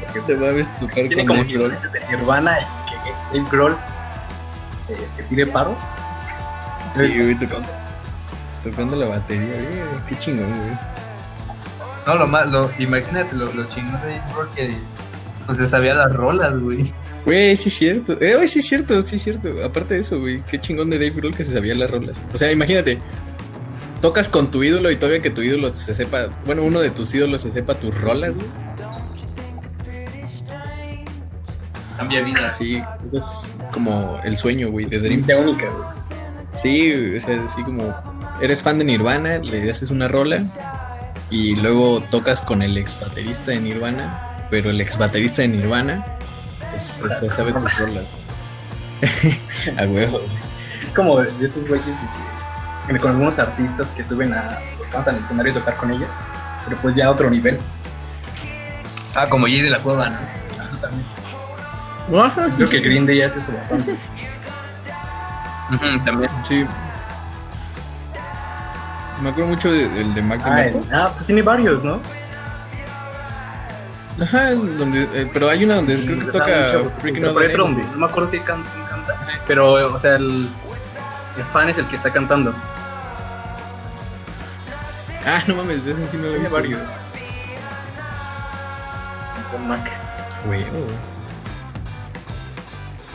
[0.06, 3.78] Porque te va a tocar tiene con como influencias de Nirvana y que Dave Grohl
[4.90, 5.76] eh, que tire paro.
[6.96, 7.68] Sí, güey, tocando,
[8.64, 10.04] tocando la batería, güey.
[10.08, 10.78] Qué chingón, güey.
[12.06, 14.78] No, lo más, lo, imagínate lo, lo chingón de Dave Grohl que
[15.46, 16.94] pues se sabía las rolas, güey.
[17.28, 18.18] Güey, sí es cierto.
[18.22, 19.50] Eh, güey, sí es cierto, sí es cierto.
[19.62, 22.22] Aparte de eso, güey, qué chingón de Dave Grohl que se sabía las rolas.
[22.34, 23.00] O sea, imagínate,
[24.02, 27.14] tocas con tu ídolo y todavía que tu ídolo se sepa, bueno, uno de tus
[27.14, 28.48] ídolos se sepa tus rolas, güey.
[31.98, 32.54] Cambia vida.
[32.54, 35.26] Sí, es como el sueño, güey, de Dream.
[35.38, 35.90] Única, güey.
[36.54, 37.94] Sí, o sea, así como
[38.42, 40.46] eres fan de Nirvana, le haces una rola
[41.30, 46.17] y luego tocas con el ex baterista de Nirvana, pero el ex baterista de Nirvana
[46.78, 48.06] pues, o sea, sabe tus rolas.
[49.78, 50.22] A huevo.
[50.84, 51.86] Es como de esos güeyes
[53.02, 56.08] con algunos artistas que suben a los fans al escenario a tocar con ella,
[56.66, 57.60] pero pues ya a otro nivel.
[59.14, 60.16] Ah, como Jay de la Cueva, ¿no?
[60.58, 62.56] Ajá, también.
[62.56, 63.96] Creo que Green Day hace eso bastante.
[66.06, 66.32] También.
[66.48, 66.66] Sí.
[69.22, 72.00] Me acuerdo mucho de- del de Mac de Ah, el- ah, pues tiene varios, ¿no?
[74.22, 78.06] Ajá, donde, eh, pero hay una donde creo que toca Freaking Out donde no me
[78.08, 79.16] acuerdo qué canción canta.
[79.46, 80.50] Pero, o sea, el,
[81.38, 82.54] el fan es el que está cantando.
[85.26, 86.56] Ah, no mames, eso sí me lo he visto.
[86.56, 86.82] varios.
[89.52, 89.92] Con Mac.
[90.48, 90.88] Huevo.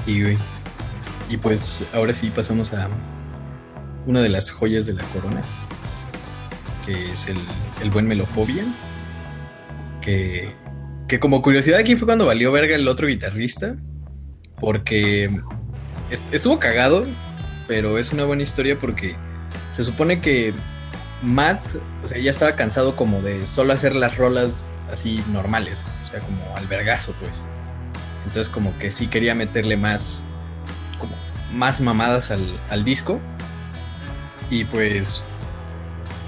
[0.04, 0.38] Sí, güey.
[1.28, 2.88] Y pues ahora sí pasamos a
[4.06, 5.42] una de las joyas de la corona,
[6.84, 7.38] que es el,
[7.80, 8.64] el buen Melofobia.
[10.00, 10.54] Que,
[11.08, 13.76] que como curiosidad aquí fue cuando valió verga el otro guitarrista,
[14.58, 15.24] porque
[16.10, 17.06] est- estuvo cagado,
[17.68, 19.14] pero es una buena historia porque
[19.72, 20.54] se supone que
[21.22, 21.60] Matt,
[22.04, 26.20] o sea, ya estaba cansado como de solo hacer las rolas así normales, o sea,
[26.20, 27.46] como al vergazo, pues.
[28.24, 30.24] Entonces como que sí quería meterle más,
[30.98, 31.14] como
[31.52, 33.20] más mamadas al, al disco.
[34.50, 35.22] Y pues,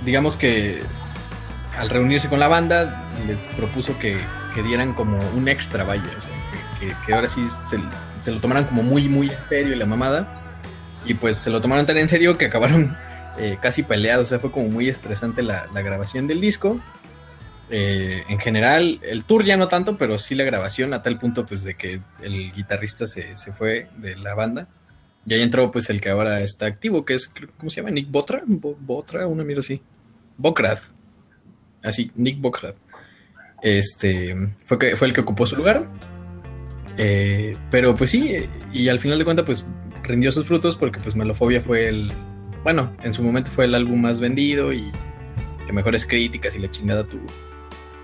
[0.05, 0.83] digamos que
[1.77, 4.17] al reunirse con la banda, les propuso que,
[4.55, 6.33] que dieran como un extra, vaya, o sea,
[7.05, 7.79] que, ahora sí se,
[8.31, 10.41] lo tomaran como muy, muy en serio la mamada.
[11.05, 12.97] Y pues se lo tomaron tan en serio que acabaron
[13.39, 16.81] eh, casi peleados, o sea, fue como muy estresante la, grabación del disco.
[17.71, 21.45] Eh, en general, el tour ya no tanto, pero sí la grabación a tal punto
[21.45, 24.69] pues de que el guitarrista se, se fue de la banda.
[25.27, 27.91] Y ahí entró pues el que ahora está activo, que es, ¿cómo se llama?
[27.91, 29.81] Nick Botra, Bo- Botra, una mira así.
[30.37, 30.79] Bokrad.
[31.83, 32.75] Así, Nick Bokrad.
[33.65, 35.89] Este, fue, que, fue el que ocupó su lugar.
[36.99, 39.67] Eh, pero pues sí, y al final de cuentas pues
[40.05, 42.13] rindió sus frutos porque pues Melofobia fue el,
[42.63, 44.93] bueno, en su momento fue el álbum más vendido y
[45.67, 47.25] que mejores críticas y la chingada tuvo.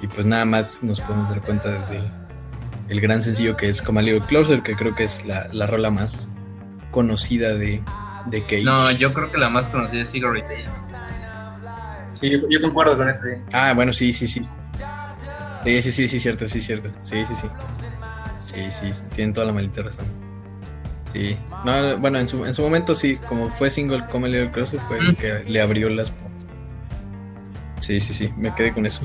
[0.03, 2.11] Y pues nada más nos podemos dar cuenta desde el,
[2.89, 5.67] el gran sencillo que es Come a Little Closer, que creo que es la, la
[5.67, 6.31] rola más
[6.91, 7.83] conocida de,
[8.27, 8.65] de Cage.
[8.65, 10.67] No, yo creo que la más conocida es Cigarette.
[12.13, 13.41] Sí, yo, yo concuerdo con ese.
[13.53, 14.41] Ah, bueno, sí, sí, sí.
[15.65, 16.91] Sí, sí, sí, sí, cierto, sí, cierto.
[17.03, 17.47] Sí, sí, sí.
[18.45, 20.05] Sí, sí, tienen toda la maldita razón.
[21.13, 21.37] Sí.
[21.65, 24.99] No, bueno, en su, en su momento sí, como fue single Come Little Closer, fue
[24.99, 25.15] el Mm.
[25.17, 26.47] que le abrió las puertas.
[27.79, 29.03] Sí, sí, sí, me quedé con eso.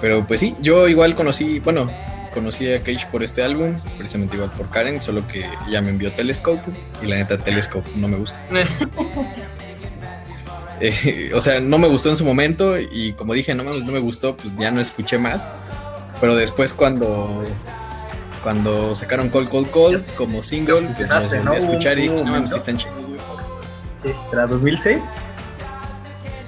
[0.00, 1.88] Pero pues sí, yo igual conocí, bueno,
[2.34, 6.10] conocí a Cage por este álbum, precisamente igual por Karen, solo que ya me envió
[6.12, 6.62] Telescope
[7.02, 8.40] y la neta Telescope no me gusta.
[10.82, 14.00] Eh, o sea, no me gustó en su momento y como dije, no, no me
[14.00, 15.46] gustó, pues ya no escuché más.
[16.20, 17.44] Pero después cuando
[18.42, 22.52] cuando sacaron Call Call Call como single, pues los volví a escuchar y no mames,
[22.52, 22.78] están.
[24.28, 25.14] ¿Será 2006?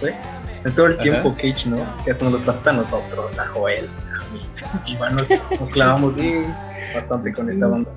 [0.00, 0.16] ¿Fue?
[0.64, 1.02] En todo el Ajá.
[1.02, 2.04] tiempo Cage, ¿no?
[2.04, 4.40] Que hasta nos los pasa a nosotros, a Joel, a mí.
[4.86, 6.16] Y bueno, nos, nos clavamos
[6.94, 7.90] bastante con esta banda.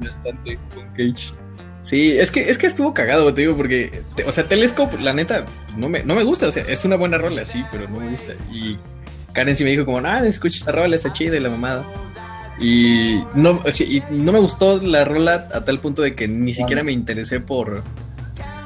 [0.00, 1.34] Bastante con Cage.
[1.82, 5.12] Sí, es que, es que estuvo cagado, te digo, porque, te- o sea, Telescope, la
[5.14, 8.00] neta, no me, no me gusta, o sea, es una buena rola, sí, pero no
[8.00, 8.34] me gusta.
[8.52, 8.76] Y
[9.32, 11.84] Karen sí me dijo como, ah, escucha esta rola, está chida y la mamada.
[12.60, 16.82] Y no, y no me gustó la rola a tal punto de que ni siquiera
[16.82, 17.82] me interesé por,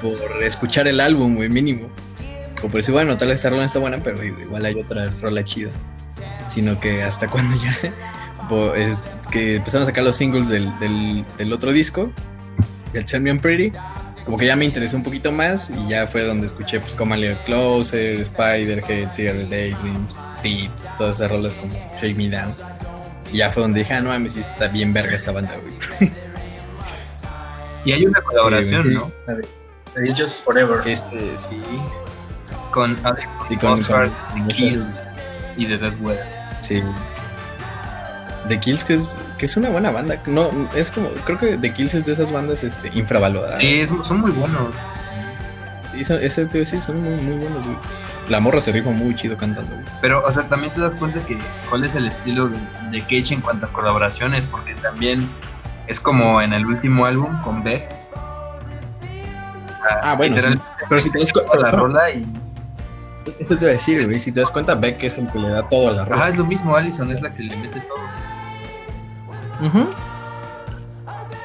[0.02, 1.88] por escuchar el álbum, güey, mínimo.
[2.58, 5.44] O por decir, bueno, tal vez esta rola está buena, pero igual hay otra rola
[5.44, 5.70] chida.
[6.48, 7.92] Sino que hasta cuando ya
[8.76, 10.68] es que empezaron a sacar los singles del,
[11.38, 12.12] del otro disco,
[12.94, 13.72] el Tell Me I'm Pretty,
[14.24, 17.14] como que ya me interesó un poquito más y ya fue donde escuché pues Come
[17.14, 22.54] a Little Closer, Spiderhead, Cigarette Daydreams, Teeth, todas esas rolas como Shake Me Down.
[23.32, 26.10] Y ya fue donde dije, ah, no mames, sí está bien verga esta banda, güey.
[27.86, 29.12] Y hay una colaboración, Sí, ¿no?
[29.26, 29.46] de,
[29.94, 30.80] la de Just Forever.
[30.88, 31.50] Este, sí.
[32.70, 34.86] Con Alex Sí, con- Oscar, con- The Kills
[35.58, 36.26] y The Dead Weather.
[36.62, 36.82] Sí.
[38.48, 40.16] The Kills, que es, que es una buena banda.
[40.26, 43.58] No, es como, creo que The Kills es de esas bandas este, infravaloradas.
[43.58, 44.74] Sí, es- son muy buenos.
[45.92, 47.76] Sí, son, ese, decir, son muy, muy buenos, güey.
[48.28, 49.84] La morra se rifa muy chido cantando, güey.
[50.00, 52.56] Pero, o sea, también te das cuenta que cuál es el estilo de,
[52.90, 55.28] de Cage en cuanto a colaboraciones, porque también
[55.86, 57.88] es como en el último álbum con Beck.
[60.02, 60.62] Ah, bueno, literal, sí.
[60.88, 62.26] Pero si te das toda la cuenta, rola y.
[63.38, 64.18] eso te iba a decir, güey.
[64.18, 66.16] Si te das cuenta, Beck es el que le da todo a la rola.
[66.22, 67.98] Ajá, es lo mismo, Allison es la que le mete todo.
[69.60, 69.86] Ujú.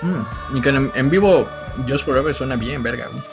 [0.01, 1.47] Mm, Y que en, en vivo,
[1.87, 3.23] Just Forever suena bien, verga, güey.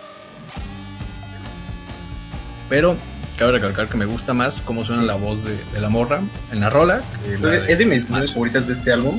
[2.69, 2.97] Pero
[3.39, 6.61] cabe recalcar que me gusta más cómo suena la voz de, de la morra en
[6.61, 7.01] la rola.
[7.23, 9.19] que la Entonces, de- es de mis canciones favoritas de este álbum.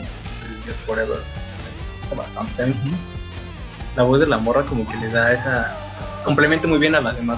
[0.65, 1.17] Just Forever.
[1.17, 2.73] Me gusta bastante.
[3.95, 5.75] La voz de la morra como que le da esa...
[6.25, 7.37] Complementa muy bien a las demás.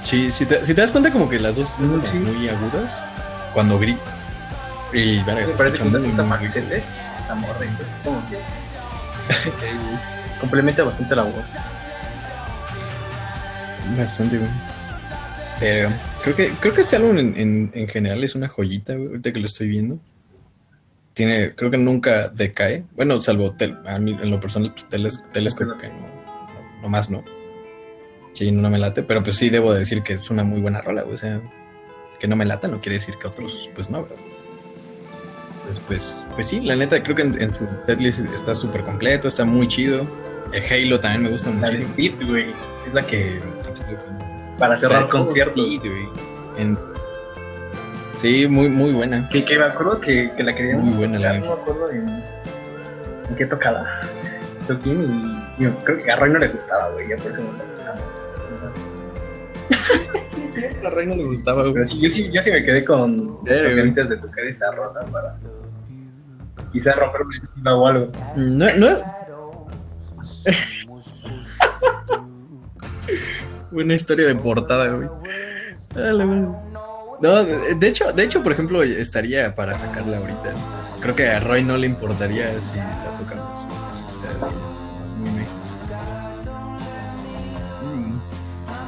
[0.00, 2.14] Sí, si te, si te das cuenta como que las dos son Sí.
[2.14, 3.00] muy agudas
[3.54, 4.00] cuando grita.
[4.92, 6.82] Y verga, Me parece que usa, usa falsete,
[7.28, 7.64] la morra.
[7.64, 8.38] Entonces como que...
[10.40, 11.56] complementa bastante la voz.
[13.98, 14.50] Bastante, güey.
[15.60, 15.90] Pero
[16.22, 19.32] creo que, creo que este álbum en, en, en general es una joyita, güey, ahorita
[19.32, 19.98] que lo estoy viendo.
[21.14, 22.84] Tiene, creo que nunca decae.
[22.96, 26.88] Bueno, salvo tel- a mí en lo personal, pues, teles, Telescope, que no, no, no
[26.88, 27.22] más no.
[28.32, 30.80] Sí, no, me late, pero pues sí debo de decir que es una muy buena
[30.80, 31.14] rola, güey.
[31.14, 31.40] O sea,
[32.18, 34.16] que no me lata no quiere decir que otros, pues no, ¿verdad?
[35.62, 39.28] Entonces, pues, pues sí, la neta, creo que en, en su setlist está súper completo,
[39.28, 40.06] está muy chido.
[40.52, 41.94] El Halo también me gusta La de muchísimo.
[41.96, 42.50] Beat, güey.
[42.86, 43.40] Es la que...
[44.58, 45.54] Para cerrar conciertos.
[45.66, 45.80] Sí.
[46.58, 46.78] En-
[48.16, 49.28] Sí, muy, muy buena.
[49.30, 52.08] Que, que me acuerdo que, que la queríamos Muy buena, la no me acuerdo en,
[52.08, 54.02] en qué tocada.
[54.68, 57.50] Toquín y, y creo que a Roy no le gustaba, güey, ya por eso no
[57.84, 57.94] la
[60.52, 61.72] sí, a Rey no le gustaba, güey.
[61.74, 65.02] Pero sí, yo sí, yo sí me quedé con las ganitas de tocar esa rola
[65.10, 65.36] para
[66.72, 68.12] quizás romper una esquina o algo.
[68.36, 68.88] No, no.
[73.70, 75.08] Buena historia de portada, güey.
[75.94, 76.48] Madre.
[77.22, 80.54] No, de hecho, de hecho, por ejemplo, estaría para sacarla ahorita.
[81.00, 83.61] Creo que a Roy no le importaría si la tocamos.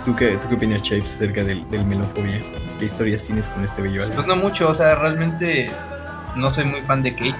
[0.04, 2.40] ¿Tú qué, ¿Tú qué opinas, Chapes, acerca del, del melofobia?
[2.78, 4.16] ¿Qué historias tienes con este bello álbum?
[4.16, 5.70] Pues no mucho, o sea, realmente
[6.36, 7.34] no soy muy fan de Cage,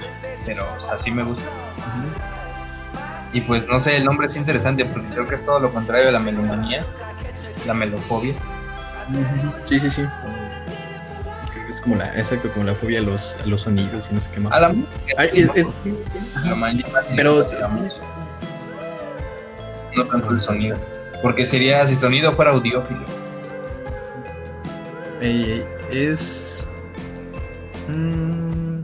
[0.45, 1.43] pero o sea, sí me gusta.
[3.33, 6.07] Y pues no sé, el nombre es interesante porque creo que es todo lo contrario
[6.09, 6.83] a la melomanía,
[7.67, 8.33] la melofobia.
[9.65, 10.03] Sí, sí, sí.
[11.51, 14.15] Creo que es como la, exacto, como la fobia a los, a los sonidos y
[14.15, 14.53] no sé qué más.
[14.53, 15.67] A la música, Ay, es- es-
[16.43, 17.45] melomanía, Pero-
[19.95, 20.77] no tanto el sonido,
[21.21, 23.05] porque sería si sonido fuera audiófilo.
[25.21, 26.67] eh, es.
[27.87, 28.79] mm,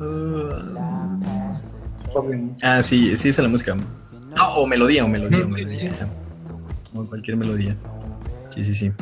[0.00, 0.78] uh,
[2.62, 3.76] ah, sí, sí, es la música.
[4.36, 5.92] Ah, o melodía, o melodía, o sí, melodía.
[6.94, 7.76] O cualquier melodía.
[8.50, 8.92] Sí, sí, sí.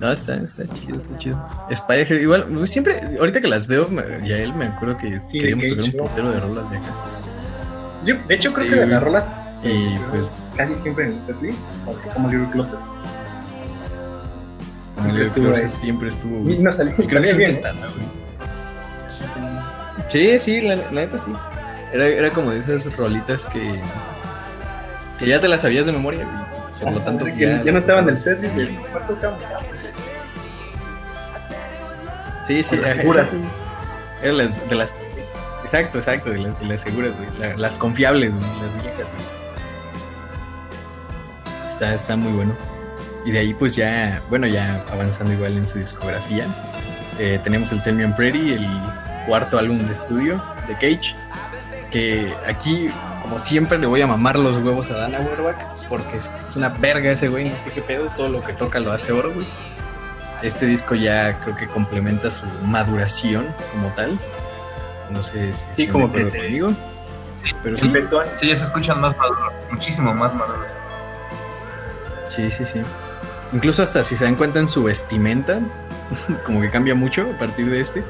[0.00, 1.36] No, está, está chido, está chido.
[1.70, 5.40] Spider igual, pues, siempre, ahorita que las veo, me- ya él me acuerdo que Sí,
[5.40, 6.94] queríamos tocar un putero de rolas de acá.
[8.04, 9.32] Yo, de hecho, creo Sí, que de las rolas
[9.64, 10.24] eh, pues,
[10.56, 11.58] casi siempre en el setlist,
[12.14, 12.78] como Little Closet.
[14.96, 15.70] como siempre Little ahí.
[15.70, 16.58] siempre estuvo, Y güey.
[16.58, 17.50] no salió, Y creo que siempre bien.
[17.50, 18.18] está, ¿no, güey?
[20.08, 21.30] Sí, sí, la, la neta sí.
[21.92, 23.74] Era, era como de esas rolitas que,
[25.18, 26.48] que ya te las sabías de memoria, güey.
[26.80, 28.68] Por lo tanto, ya, ya, no estaba en el setlist, güey.
[28.92, 29.42] ¿Cuál tocamos?
[29.44, 29.86] Ah, pues.
[32.46, 33.30] Sí, sí, las seguras.
[34.22, 34.94] Era las, de las.
[35.64, 37.28] Exacto, exacto, de las, de las seguras, güey.
[37.38, 39.37] La- las confiables, güey, las viejas, güey.
[41.78, 42.56] Está, está muy bueno.
[43.24, 46.46] Y de ahí, pues ya, bueno, ya avanzando igual en su discografía,
[47.20, 48.66] eh, tenemos el Tell Me I'm Pretty, el
[49.28, 51.14] cuarto álbum de estudio de Cage.
[51.92, 52.90] Que aquí,
[53.22, 55.56] como siempre, le voy a mamar los huevos a Dana Werbach,
[55.88, 58.80] porque es, es una verga ese güey, no sé qué pedo, todo lo que toca
[58.80, 59.46] lo hace oro, güey.
[60.42, 64.18] Este disco ya creo que complementa su maduración como tal.
[65.10, 66.70] No sé si Sí, como que se- conmigo,
[67.62, 70.66] pero sí, Empezó Sí, ya se escuchan más maduros, muchísimo más maduros.
[72.38, 72.80] Sí, sí, sí.
[73.52, 75.60] Incluso hasta si se dan cuenta en su vestimenta,
[76.46, 78.04] como que cambia mucho a partir de este.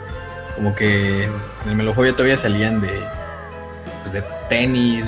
[0.54, 2.90] Como que en el Melofobia todavía salían de,
[4.02, 5.06] pues de tenis,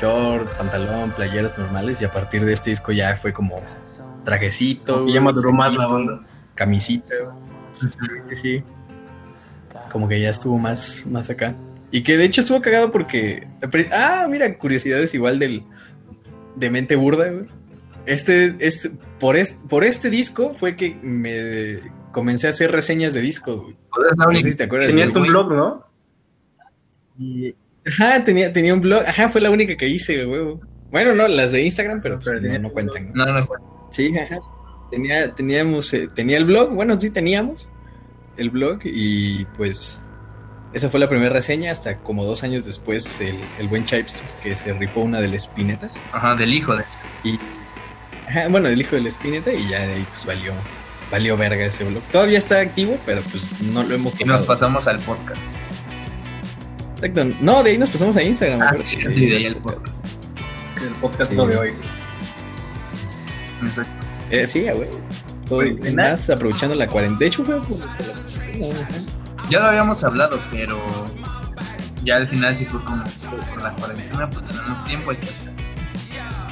[0.00, 3.56] short, pantalón, playeras normales y a partir de este disco ya fue como
[4.24, 5.06] trajecito.
[5.08, 6.20] Y ya maduró más la banda.
[6.54, 7.14] Camisita.
[8.30, 8.64] Sí, sí.
[9.90, 11.54] Como que ya estuvo más, más acá.
[11.90, 13.46] Y que de hecho estuvo cagado porque.
[13.92, 15.64] Ah, mira, curiosidades igual del.
[16.54, 17.46] De mente burda, güey.
[18.06, 21.80] Este, este, por este, por este disco fue que me
[22.12, 23.76] comencé a hacer reseñas de discos, güey.
[24.16, 24.90] No sé si te acuerdas.
[24.90, 25.86] Tenías un blog, ¿no?
[27.18, 27.54] Y,
[27.86, 29.02] ajá, tenía, tenía un blog.
[29.06, 30.58] Ajá, fue la única que hice, güey.
[30.90, 33.12] Bueno, no, las de Instagram, pero, pues, no, no, cuentan.
[33.14, 33.70] No, no, cuentan.
[33.90, 34.38] Sí, ajá.
[34.90, 37.68] Tenía, teníamos, eh, tenía el blog, bueno, sí teníamos
[38.36, 40.02] el blog y pues
[40.72, 44.54] esa fue la primera reseña hasta como dos años después el, el buen Chipes que
[44.54, 45.90] se rifó una del Spinetta.
[46.12, 46.84] Ajá, del hijo de...
[47.22, 47.38] Y,
[48.50, 50.52] bueno, del hijo del Spinetta y ya de ahí pues valió,
[51.10, 52.02] valió verga ese blog.
[52.12, 54.36] Todavía está activo, pero pues no lo hemos tocado.
[54.36, 55.40] Y nos pasamos al podcast.
[56.96, 57.36] Exacto.
[57.40, 58.62] No, de ahí nos pasamos a Instagram.
[58.62, 60.04] Ah, sí, de ahí al podcast.
[60.06, 61.36] Es que el podcast sí.
[61.36, 61.70] lo de hoy.
[63.62, 64.06] Exacto.
[64.30, 64.88] Eh, sí, güey.
[65.46, 65.62] Todo,
[65.94, 67.18] más aprovechando la cuarentena.
[67.18, 67.60] De hecho, fue
[69.50, 70.78] Ya lo habíamos hablado, pero
[72.04, 73.04] ya al final sí fue como
[73.50, 75.53] por la cuarentena, pues tenemos tiempo hay que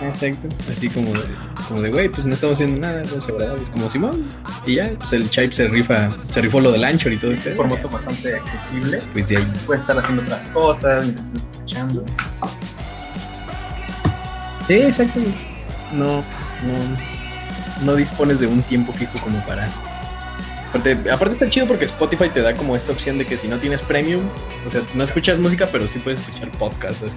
[0.09, 1.21] Exacto, así como de,
[1.69, 4.29] como de güey, pues no estamos haciendo nada, vamos a grabar, es como Simón,
[4.67, 7.53] y ya, pues el Chipe se rifa, se rifó lo del Anchor y todo eso.
[7.53, 9.01] Formato bastante accesible.
[9.13, 9.53] Pues de ahí.
[9.67, 12.05] Puedes estar haciendo otras cosas estás escuchando.
[14.67, 15.21] Sí, exacto.
[15.93, 19.69] No, no, no dispones de un tiempo fijo como para
[20.73, 23.59] Aparte, aparte, está chido porque Spotify te da como esta opción de que si no
[23.59, 24.23] tienes premium,
[24.67, 27.17] o sea, no escuchas música, pero sí puedes escuchar podcasts así.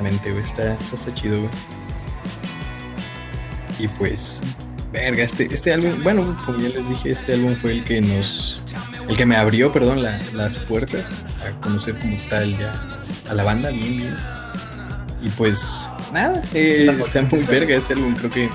[0.00, 1.38] Está, está, chido.
[3.78, 4.42] Y pues,
[4.92, 8.60] verga, este, este álbum, bueno, como ya les dije, este álbum fue el que nos,
[9.08, 11.04] el que me abrió, perdón, las puertas
[11.44, 12.74] a conocer como tal ya
[13.28, 14.16] a la banda, bien, bien.
[15.22, 18.48] Y pues, nada, eh, está muy verga este álbum, creo que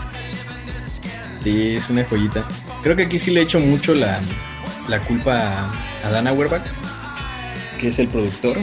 [1.43, 2.43] sí, es una joyita.
[2.83, 4.19] Creo que aquí sí le echo mucho la,
[4.87, 5.69] la culpa
[6.03, 6.63] a, Dan Auerbach,
[7.79, 8.57] que es el productor.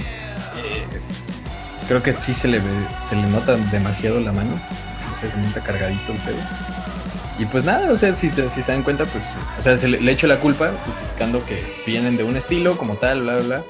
[1.88, 2.60] Creo que sí se le,
[3.08, 4.50] se le nota demasiado la mano.
[5.12, 6.36] O sea, se nota cargadito el pedo.
[7.38, 9.24] Y pues nada, o sea, si, si se dan cuenta, pues,
[9.58, 12.96] o sea, se le, le echo la culpa, justificando que vienen de un estilo como
[12.96, 13.62] tal, bla, bla.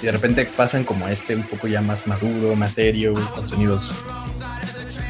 [0.00, 3.90] Y de repente pasan como este un poco ya más maduro, más serio, con sonidos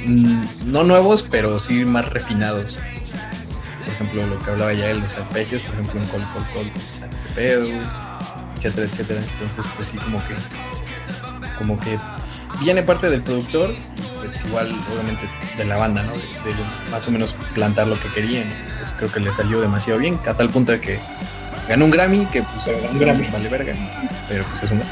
[0.07, 2.79] mmm, no nuevos, pero sí más refinados
[3.89, 6.73] por ejemplo, lo que hablaba ya de los arpegios, por ejemplo, en Col Col Col,
[7.35, 7.67] pedo,
[8.57, 9.21] etcétera, etcétera.
[9.21, 10.35] Entonces, pues sí, como que,
[11.57, 11.99] como que
[12.61, 13.75] viene parte del productor,
[14.17, 16.13] pues igual, obviamente, de la banda, ¿no?
[16.13, 18.49] De, más o menos plantar lo que querían.
[18.79, 20.99] Pues creo que le salió demasiado bien, a tal punto de que
[21.69, 23.75] ganó un Grammy, que pues ganó un Grammy, vale verga,
[24.29, 24.83] pero pues es un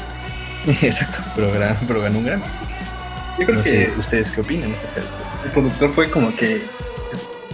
[0.81, 1.51] Exacto, pero,
[1.87, 2.43] pero ganó un Grammy.
[3.39, 5.21] Yo creo no que sé, ustedes qué opinan acerca de esto.
[5.45, 6.61] El productor fue como que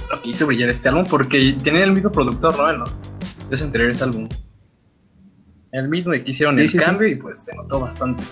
[0.10, 2.70] lo que hizo brillar este álbum porque tenía el mismo productor, ¿no?
[2.70, 3.02] En los
[3.50, 4.42] dos anteriores álbumes.
[5.72, 7.14] El mismo y que hicieron sí, el sí, cambio sí.
[7.14, 8.24] y pues se notó bastante.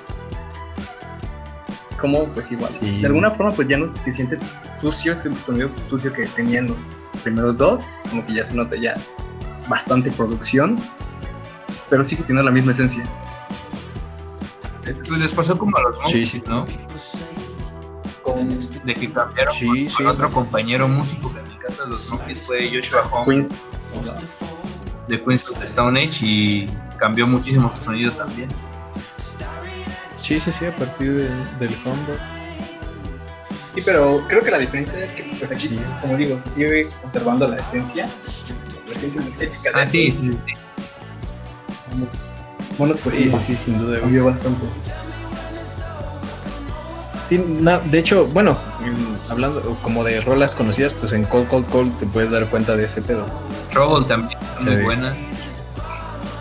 [2.01, 2.71] Como pues igual.
[2.81, 4.37] De alguna forma pues ya no se siente
[4.77, 6.83] sucio ese sonido sucio que tenían los
[7.23, 7.83] primeros dos.
[8.09, 8.93] Como que ya se nota ya
[9.69, 10.75] bastante producción.
[11.89, 13.03] Pero sí que tiene la misma esencia.
[14.83, 16.43] Pues les pasó como a los monkeys, sí, sí.
[16.47, 16.65] ¿no?
[18.23, 21.89] Con, de que cambiaron sí, con, con otro compañero músico que en el caso de
[21.91, 23.63] los Monkeys fue Joshua Holmes
[25.07, 28.49] de Queens of the Stone Age y cambió muchísimo su sonido también.
[30.31, 31.29] Sí, sí, sí, a partir de,
[31.59, 32.13] del combo.
[33.75, 35.83] Sí, pero creo que la diferencia es que pues aquí, sí.
[35.99, 38.07] como digo, sigue conservando la esencia,
[38.87, 39.71] la esencia energética.
[39.73, 40.53] Ah, sí, sí, sí.
[42.77, 43.99] Bueno, pues sí, sí, sí, sin duda.
[43.99, 44.65] Cambió bastante.
[47.27, 48.57] Sí, na, de hecho, bueno,
[49.29, 52.85] hablando como de rolas conocidas, pues en Cold Cold Cold te puedes dar cuenta de
[52.85, 53.25] ese pedo.
[53.69, 54.65] Trouble también, sí.
[54.69, 55.13] muy buena.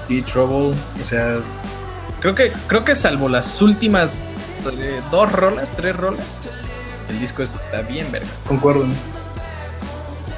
[0.07, 1.41] Sí, Trouble, o sea,
[2.20, 4.18] creo que creo que salvo las últimas
[4.78, 6.38] eh, dos rolas, tres rolas,
[7.08, 8.28] el disco está bien verga.
[8.46, 8.86] Concuerdo.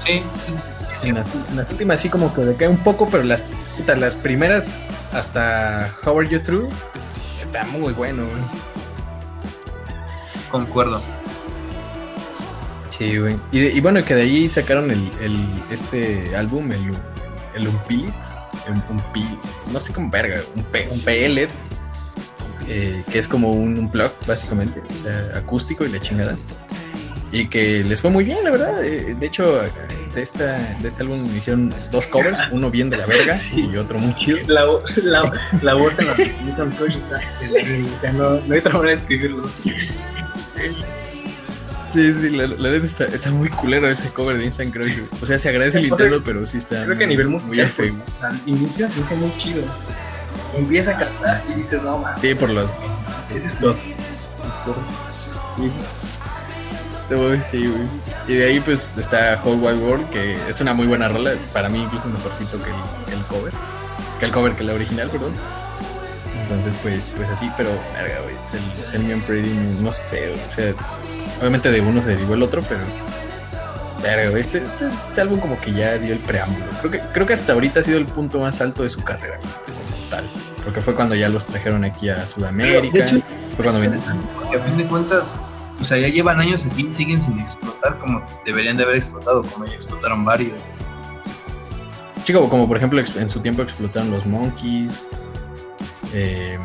[0.06, 0.54] Sí, sí.
[0.96, 1.08] sí.
[1.08, 3.42] En las, en las, últimas sí como que decae un poco, pero las
[3.96, 4.68] las primeras
[5.12, 6.68] hasta How Are You Through
[7.42, 8.42] está muy bueno, güey.
[10.50, 11.00] Concuerdo.
[12.90, 13.36] Sí, güey.
[13.50, 16.92] Y, y, bueno, que de ahí sacaron el, el este álbum, el,
[17.54, 18.14] el Unpilit.
[18.68, 21.48] Un, un, no sé cómo verga, un, P, un PL.
[22.68, 24.80] Eh, que es como un, un plug, básicamente.
[24.80, 26.34] O sea, acústico y la chingada.
[27.32, 28.84] Y que les fue muy bien, la verdad.
[28.84, 29.60] Eh, de hecho,
[30.14, 33.68] de, esta, de este álbum hicieron dos covers, uno bien de la verga Sí.
[33.72, 34.38] y otro muy chido.
[34.48, 34.64] La,
[35.02, 35.32] la,
[35.62, 37.20] la voz en la Crush está.
[37.96, 39.48] O sea, no, no hay otra manera de escribirlo.
[41.92, 45.00] Sí, sí, la, la neta está, está muy culero ese cover de Instant Crush.
[45.20, 46.84] O sea, se agradece el intento, pero sí está.
[46.86, 47.94] Creo que a nivel muy musical, feo.
[48.22, 49.62] al inicio dice muy chido.
[50.54, 52.20] Empieza a cantar y dices, no más.
[52.20, 52.70] Sí, por los.
[53.34, 53.78] Ese es los
[57.08, 57.86] te voy a decir, güey.
[58.26, 61.32] Y de ahí, pues está Whole Wide World, que es una muy buena rola.
[61.52, 62.76] Para mí, incluso mejorcito que el,
[63.06, 63.52] que el cover.
[64.18, 65.32] Que el cover que la original, perdón.
[66.42, 68.34] Entonces, pues, pues así, pero, verga, güey.
[68.54, 70.74] El Tell Me I'm Pretty, no sé, güey, o sea,
[71.40, 72.80] obviamente de uno se derivó el otro, pero.
[74.02, 76.64] Verga, güey, este, este, este álbum como que ya dio el preámbulo.
[76.80, 79.38] Creo que, creo que hasta ahorita ha sido el punto más alto de su carrera,
[79.38, 79.81] güey,
[80.12, 80.28] tal.
[80.62, 82.98] Porque fue cuando ya los trajeron aquí a Sudamérica.
[82.98, 83.20] De hecho,
[83.56, 85.34] fue cuando a fin de cuentas,
[85.80, 89.42] o sea, ya llevan años aquí y siguen sin explotar como deberían de haber explotado,
[89.42, 90.60] como ya explotaron varios.
[92.24, 95.06] Chico, como por ejemplo en su tiempo explotaron los Monkeys.
[96.12, 96.58] eh,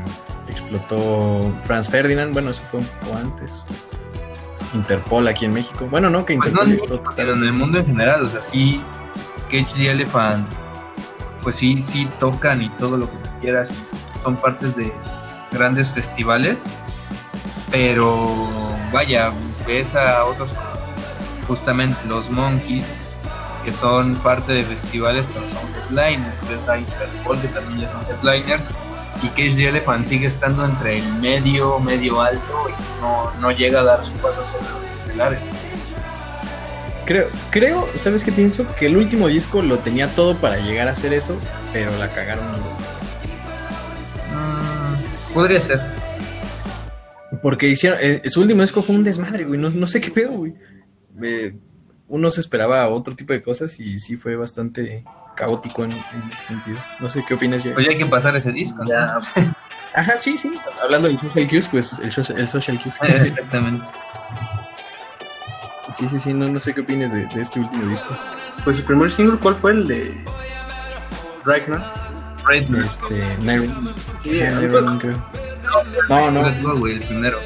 [0.47, 2.33] explotó Franz Ferdinand.
[2.33, 3.63] Bueno, eso fue un poco antes.
[4.73, 5.87] Interpol aquí en México.
[5.89, 7.11] Bueno, no, que Pues no Interpol explotó.
[7.15, 8.83] Sino en el mundo en general, o sea, sí,
[9.49, 10.47] Cage the Elephant,
[11.43, 13.73] pues sí, sí tocan y todo lo que quieras,
[14.23, 14.93] son partes de
[15.51, 16.65] grandes festivales,
[17.71, 18.35] pero
[18.91, 19.31] vaya,
[19.65, 20.53] ves a otros,
[21.47, 22.85] justamente los Monkeys,
[23.63, 28.05] que son parte de festivales, pero son headliners, ves a Interpol, que también ya son
[28.09, 28.69] headliners,
[29.23, 33.81] y Cage the Elephant sigue estando entre el medio, medio alto, y no, no llega
[33.81, 35.56] a dar su paso hacia los estelares.
[37.07, 38.67] Creo, creo, ¿sabes qué pienso?
[38.77, 41.35] Que el último disco lo tenía todo para llegar a hacer eso,
[41.73, 42.45] pero la cagaron.
[44.33, 45.79] Mm, podría ser.
[47.41, 47.97] Porque hicieron.
[48.01, 49.59] eh, su último disco fue un desmadre, güey.
[49.59, 50.53] No, no sé qué pedo, güey.
[51.23, 51.55] Eh,
[52.09, 55.03] uno se esperaba otro tipo de cosas y sí fue bastante
[55.35, 55.99] caótico en, en
[56.33, 56.77] ese sentido.
[56.99, 57.61] No sé qué opinas?
[57.63, 58.83] Pues ya hay que pasar ese disco.
[58.83, 58.89] ¿no?
[58.89, 59.17] Ya.
[59.93, 60.51] Ajá, sí, sí.
[60.81, 62.95] Hablando del social cues, pues el, social- el social cues.
[63.21, 63.85] Exactamente.
[65.97, 66.33] Sí, sí, sí.
[66.33, 68.09] No, no sé qué opinas de, de este último disco.
[68.63, 69.71] Pues su primer single, ¿cuál fue?
[69.71, 70.23] El de.
[71.45, 72.79] Red Bull.
[72.83, 73.69] Este, Night
[74.19, 74.69] Sí, Night
[74.99, 75.25] creo.
[76.09, 77.39] No, no, Bull, güey, el primero.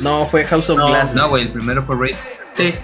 [0.00, 1.14] no, fue House of No, Glass.
[1.14, 2.16] No, güey, el primero fue Red.
[2.52, 2.74] Sí.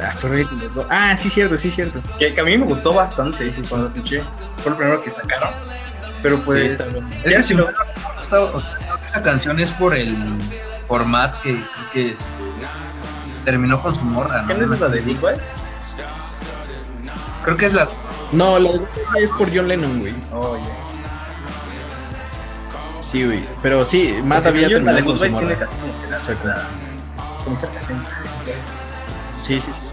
[0.00, 0.86] Ah, fue Love.
[0.88, 2.00] Ah, sí, cierto, sí, cierto.
[2.18, 3.68] Que, que a mí me gustó bastante Sí, sí, sí.
[3.68, 4.22] cuando escuché.
[4.58, 5.50] Fue el primero que sacaron.
[6.22, 6.72] Pero Sí, pues.
[6.72, 7.06] está bien.
[7.24, 7.84] Es que si me hubiera
[8.16, 8.62] gustado,
[9.02, 10.16] esa canción es por el
[11.42, 12.26] que creo que este,
[13.44, 15.00] terminó con su morra, ¿Qué no es la de.
[15.00, 15.34] Big Boy?
[17.44, 17.88] Creo que es la.
[18.32, 18.80] No, la de
[19.22, 20.14] es por John Lennon, güey.
[20.32, 20.62] Oh, ya.
[23.02, 23.44] Sí, güey.
[23.62, 25.58] Pero sí, Matt Porque había terminado con su tiene morra.
[25.58, 26.48] casi como que la- Exacto.
[26.48, 26.62] la-
[27.44, 27.98] como esa canción.
[29.42, 29.70] Sí, sí.
[29.78, 29.90] sí.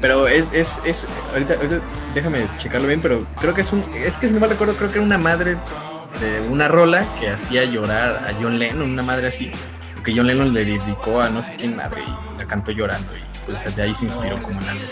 [0.00, 1.76] Pero es, es, es, ahorita, ahorita
[2.14, 4.88] déjame checarlo bien, pero creo que es un, es que si no me recuerdo, creo
[4.90, 5.58] que era una madre
[6.20, 9.52] de una rola que hacía llorar a John Lennon, una madre así,
[10.10, 13.20] que John Lennon le dedicó a no sé quién madre y la cantó llorando y
[13.46, 14.84] pues de ahí se inspiró como en algo.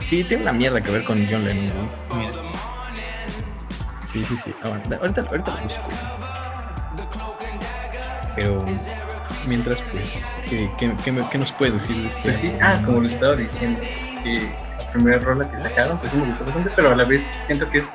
[0.00, 1.88] Sí, tiene una mierda que ver con John Lennon.
[2.16, 2.32] Mira,
[4.06, 4.54] Sí, sí, sí.
[4.62, 5.82] Ah, ahorita, ahorita lo busco.
[8.34, 8.64] Pero
[9.46, 12.22] mientras, pues, ¿qué, qué, qué nos puedes decir de este?
[12.22, 13.78] Pues sí, ah, como lo estaba diciendo,
[14.22, 17.34] que la primera rola que sacaron, pues sí me gustó bastante, pero a la vez
[17.42, 17.90] siento que es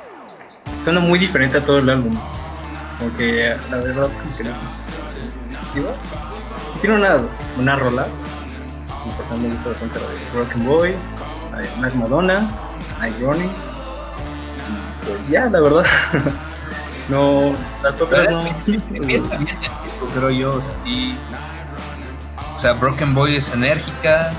[0.84, 2.16] suena muy diferente a todo el álbum.
[2.98, 4.91] Como que la verdad, como que no.
[5.74, 5.92] Digo,
[6.72, 7.16] sí tiene una,
[7.58, 8.06] una rola,
[9.06, 10.04] empezando me gusta bastante de
[10.34, 10.94] Broken Boy,
[11.80, 12.40] Mac Madonna,
[13.00, 15.84] Night Running, y pues ya, la verdad.
[17.08, 18.40] no, las otras no.
[18.94, 21.16] empieza bien el disco, creo yo, o sea, sí.
[22.54, 24.32] O sea, Broken Boy es enérgica,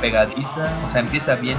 [0.00, 1.56] pegadiza, o sea, empieza bien,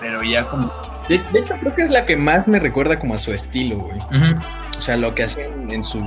[0.00, 0.72] pero ya como.
[1.08, 3.78] De, de hecho, creo que es la que más me recuerda como a su estilo,
[3.78, 3.98] güey.
[4.78, 6.00] O sea, lo que hacían en, su,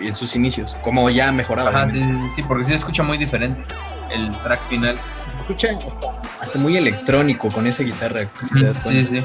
[0.00, 0.74] en sus inicios.
[0.82, 1.70] Como ya mejoraba.
[1.70, 3.62] Ajá, sí, sí, sí, porque sí se escucha muy diferente
[4.10, 4.96] el track final.
[5.30, 6.06] Se escucha hasta,
[6.40, 8.28] hasta muy electrónico con esa guitarra.
[8.42, 9.10] Si te das Sí, cuenta.
[9.10, 9.24] sí.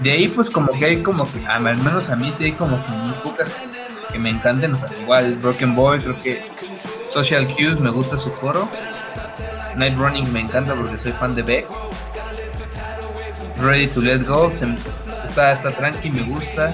[0.00, 2.76] De ahí, pues, como que hay como que, al menos a mí sí hay como
[2.84, 3.50] que muy pocas
[4.12, 4.74] que me encanten.
[4.74, 6.42] O sea, igual Broken Boy, creo que
[7.10, 8.68] Social Cues me gusta su coro.
[9.76, 11.66] Night Running me encanta porque soy fan de Beck.
[13.60, 14.76] Ready to Let Go, se me-
[15.24, 16.72] está, está tranqui, me gusta.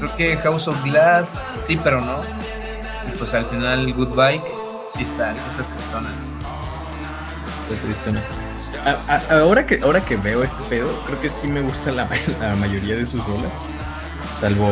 [0.00, 2.20] Creo que House of Glass, sí, pero no.
[3.06, 4.40] Y pues al final Goodbye,
[4.94, 6.10] sí está, sí está tristona.
[7.68, 8.22] Está tristona.
[9.30, 12.08] Ahora, que, ahora que veo este pedo, creo que sí me gusta la,
[12.40, 13.52] la mayoría de sus rolas.
[14.32, 14.66] Salvo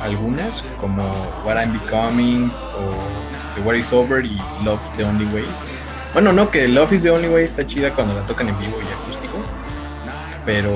[0.00, 1.02] algunas, como
[1.44, 5.46] What I'm Becoming o The War is Over y Love the Only Way.
[6.12, 8.78] Bueno, no, que Love is the Only Way está chida cuando la tocan en vivo
[8.78, 9.05] y acústico.
[10.46, 10.72] Pero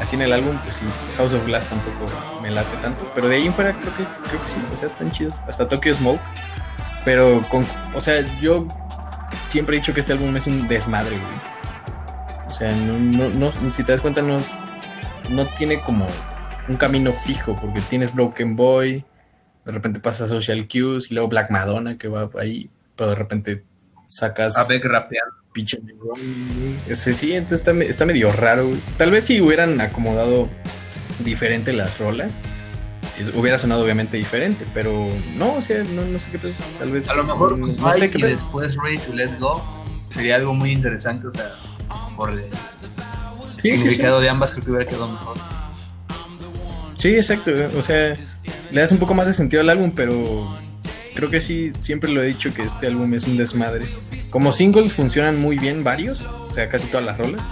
[0.00, 0.84] así en el álbum, pues sí,
[1.18, 2.06] House of Glass tampoco
[2.42, 3.08] me late tanto.
[3.14, 5.40] Pero de ahí en fuera creo que, creo que sí, o sea, están chidos.
[5.46, 6.20] Hasta Tokyo Smoke.
[7.04, 8.66] Pero con, o sea, yo
[9.48, 12.46] siempre he dicho que este álbum es un desmadre, güey.
[12.46, 14.38] O sea, no, no, no, si te das cuenta, no,
[15.30, 16.06] no tiene como
[16.68, 19.04] un camino fijo, porque tienes Broken Boy,
[19.64, 23.64] de repente pasa Social Cues y luego Black Madonna que va ahí, pero de repente
[24.06, 24.56] sacas.
[24.56, 25.41] A Beck rapeando.
[25.52, 25.78] Pinche.
[26.94, 28.68] Sí, sí, entonces está, está medio raro.
[28.68, 28.80] güey.
[28.96, 30.48] Tal vez si hubieran acomodado
[31.24, 32.38] diferente las rolas,
[33.18, 36.52] es- hubiera sonado obviamente diferente, pero no, o sea, no, no sé qué pedo.
[36.78, 37.08] Tal vez.
[37.08, 39.62] A lo mejor no, pues, no sé qué y después Ready to Let Go
[40.08, 41.50] sería algo muy interesante, o sea,
[42.16, 42.56] por el Sí, sí,
[43.62, 43.76] sí.
[43.76, 45.36] significado de ambas creo que hubiera quedado mejor.
[46.96, 47.50] Sí, exacto.
[47.76, 48.16] O sea,
[48.70, 50.56] le das un poco más de sentido al álbum, pero
[51.14, 53.86] creo que sí, siempre lo he dicho que este álbum es un desmadre.
[54.30, 57.44] Como singles funcionan muy bien varios, o sea, casi todas las rolas.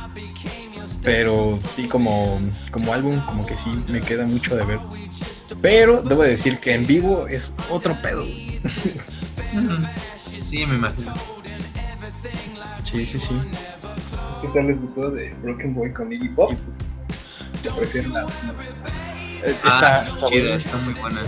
[1.02, 2.40] Pero sí, como,
[2.70, 4.78] como álbum, como que sí me queda mucho de ver.
[5.62, 8.24] Pero debo decir que en vivo es otro pedo.
[10.40, 11.12] Sí, me imagino.
[12.84, 13.34] Sí, sí, sí.
[14.42, 16.52] ¿Qué tal les gustó de Broken Boy con Iggy Pop?
[17.76, 18.26] Prefiero la Eh,
[19.64, 21.20] Está, Ah, está está muy buena.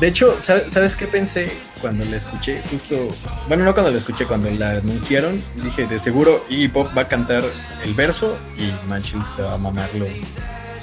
[0.00, 2.60] De hecho, ¿sabes, ¿sabes qué pensé cuando la escuché?
[2.70, 3.08] Justo,
[3.48, 7.08] bueno, no cuando la escuché, cuando la anunciaron, dije, de seguro Iggy Pop va a
[7.08, 7.44] cantar
[7.84, 10.08] el verso y Manchill se va a mamar los,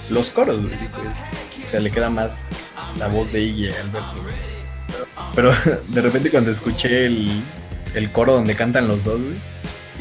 [0.09, 0.71] los coros, güey.
[0.71, 0.87] Dije,
[1.63, 2.45] O sea, le queda más
[2.97, 4.33] la voz de Iggy al verso, güey.
[5.35, 5.53] Pero
[5.89, 7.43] de repente cuando escuché el,
[7.93, 9.35] el coro donde cantan los dos, güey,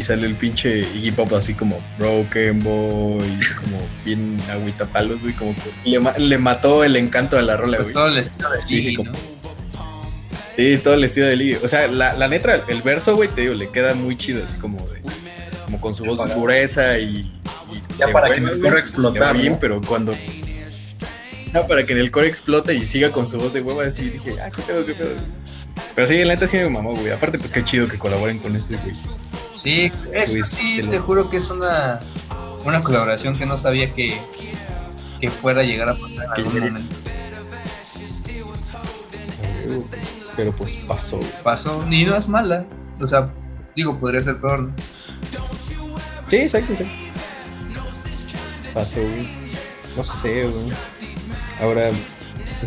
[0.00, 5.34] y sale el pinche Iggy Pop así como Broken Boy, como bien agüita palos, güey,
[5.34, 7.94] como que sí le, ma- le mató el encanto de la rola, Pues güey.
[7.94, 9.18] todo el estilo de Sí, Iggy, como- ¿no?
[10.56, 11.54] Sí, todo el estilo de Iggy.
[11.62, 14.56] O sea, la, la neta, el verso, güey, te digo, le queda muy chido, así
[14.56, 15.00] como de.
[15.66, 17.04] Como con su voz Para- gruesa y.
[17.06, 17.32] y
[17.98, 19.58] Ya de para que en el coro le explotar, va bien, ¿no?
[19.60, 20.16] pero cuando.
[21.52, 24.08] No, para que en el coro explote y siga con su voz de hueva, así
[24.08, 25.10] dije, ah, qué pedo, qué pedo.
[25.94, 27.10] Pero sí, la neta sí me mamó, güey.
[27.10, 28.94] Aparte, pues qué chido que colaboren con ese, güey.
[29.62, 32.00] Sí, eso Pues, sí, te lo- te juro que es una,
[32.64, 34.18] una colaboración que no sabía que,
[35.20, 36.96] que fuera a llegar a pasar en algún momento.
[40.36, 41.20] Pero pues pasó.
[41.42, 42.64] Pasó, ni no es mala.
[43.00, 43.30] O sea,
[43.76, 44.72] digo, podría ser peor, ¿no?
[46.28, 46.84] Sí, exacto, sí.
[48.72, 49.28] Pasó, güey.
[49.96, 50.72] No sé, güey.
[51.60, 51.90] Ahora,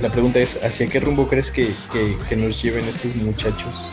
[0.02, 3.88] la pregunta es, ¿hacia qué rumbo crees que, que, que nos lleven estos muchachos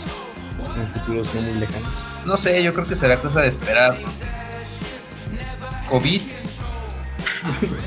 [0.76, 1.92] en futuros no muy lejanos?
[2.26, 3.96] No sé, yo creo que será cosa de esperar.
[5.88, 6.22] COVID,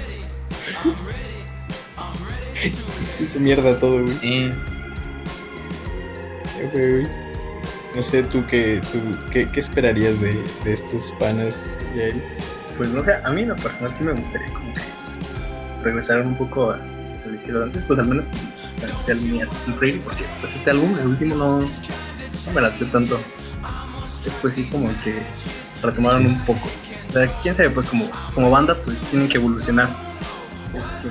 [3.19, 4.51] Hizo mierda todo, güey.
[6.73, 7.07] güey.
[7.95, 8.99] No sé, tú qué, tú,
[9.31, 11.63] qué, qué esperarías de, de estos panas,
[11.95, 12.23] Yael?
[12.77, 14.81] Pues no sé, a mí en lo personal sí me gustaría como que
[15.83, 19.39] regresar un poco a lo que hicieron antes, pues al menos con este álbum
[20.03, 23.19] porque pues este álbum, el último no, no me late tanto.
[24.25, 25.21] Después sí como que
[25.81, 26.67] retomaron un poco.
[27.09, 29.89] O sea, quién sabe, pues como, como banda pues tienen que evolucionar.
[30.73, 31.07] Eso sí.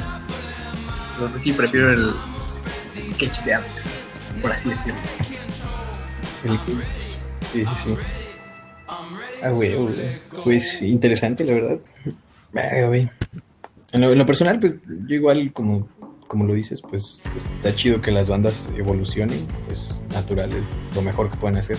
[1.19, 2.13] Pues sí, prefiero el
[3.15, 3.83] sketch de antes,
[4.41, 4.99] por así decirlo.
[6.45, 6.59] El-
[7.53, 7.95] Sí, sí, sí.
[9.43, 9.75] Ah, güey.
[10.43, 11.79] Pues interesante, la verdad.
[13.93, 14.75] En lo, en lo personal, pues
[15.07, 15.87] yo igual, como,
[16.29, 17.25] como lo dices, pues
[17.57, 19.47] está chido que las bandas evolucionen.
[19.71, 21.77] Es natural, es lo mejor que pueden hacer.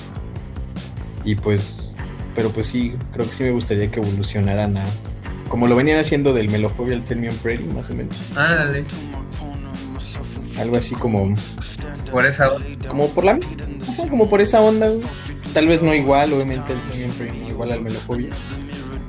[1.25, 1.95] Y pues,
[2.35, 4.83] pero pues sí, creo que sí me gustaría que evolucionaran a.
[5.49, 8.15] Como lo venían haciendo del Melofobia al I'm Pretty, más o menos.
[8.35, 8.83] ándale,
[10.59, 11.35] Algo así como.
[12.11, 12.49] por esa
[12.87, 13.39] como por la
[14.09, 15.01] como por esa onda güey.
[15.53, 18.29] tal vez no igual obviamente el Premium Prey no igual al Melofobia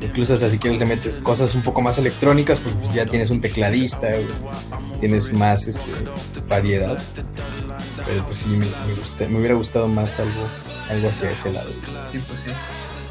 [0.01, 3.29] incluso hasta si quieres le metes cosas un poco más electrónicas pues, pues, ya tienes
[3.31, 4.25] un tecladista güey.
[5.01, 5.91] tienes más este
[6.49, 6.99] variedad
[8.07, 10.33] pero pues sí me, me gusta- me hubiera gustado más algo
[10.91, 12.51] algo hacia ese lado sí, pues sí.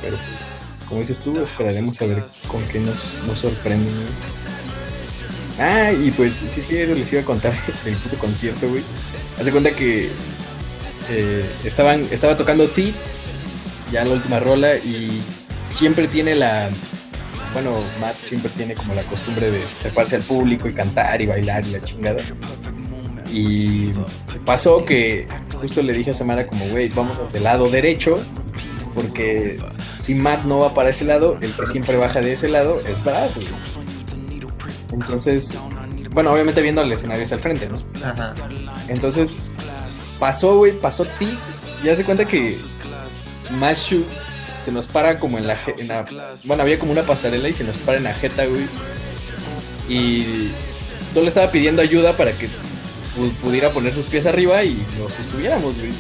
[0.02, 0.54] pero pues
[0.88, 3.92] como dices tú esperaremos a ver con qué nos, nos sorprenden.
[5.60, 7.54] Ah, y pues sí, sí, les iba a contar
[7.86, 8.84] del puto concierto, güey.
[9.40, 10.10] Haz de cuenta que
[11.10, 12.96] eh, estaban, estaba tocando Feet,
[13.92, 15.22] ya la última rola, y
[15.72, 16.70] siempre tiene la.
[17.54, 21.66] Bueno, Matt siempre tiene como la costumbre de treparse al público y cantar y bailar
[21.66, 22.22] y la chingada.
[23.34, 23.92] Y
[24.46, 25.28] pasó que
[25.60, 28.20] justo le dije a Samara como, güey, vamos del lado derecho,
[28.94, 29.60] porque
[29.98, 33.04] si Matt no va para ese lado, el que siempre baja de ese lado es
[33.04, 33.32] Brad.
[34.92, 35.52] Entonces,
[36.12, 37.78] bueno, obviamente viendo el escenario hacia el frente, ¿no?
[38.06, 38.36] Ajá.
[38.88, 39.50] Entonces
[40.20, 41.36] pasó, güey, pasó Tig.
[41.84, 42.56] Ya se cuenta que
[43.60, 44.06] Mashu
[44.64, 46.06] se nos para como en la, en la,
[46.46, 48.68] Bueno, había como una pasarela y se nos para en la jeta, güey.
[49.90, 50.52] Y
[51.16, 52.48] yo le estaba pidiendo ayuda para que
[53.42, 55.92] pudiera poner sus pies arriba y nos sostuviéramos, güey.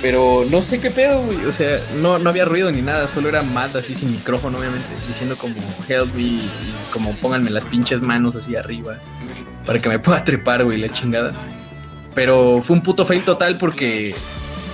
[0.00, 1.44] Pero no sé qué pedo, güey.
[1.46, 4.86] O sea, no, no había ruido ni nada, solo era Matt así sin micrófono, obviamente,
[5.08, 5.56] diciendo como
[5.88, 6.50] help me y
[6.92, 8.98] como pónganme las pinches manos así arriba
[9.68, 11.30] para que me pueda trepar, güey, la chingada.
[12.14, 14.14] Pero fue un puto fail total porque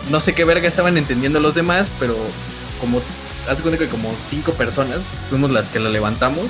[0.09, 2.15] no sé qué verga estaban entendiendo los demás, pero
[2.81, 3.03] como,
[3.49, 6.45] haz cuenta que como cinco personas fuimos las que la levantamos.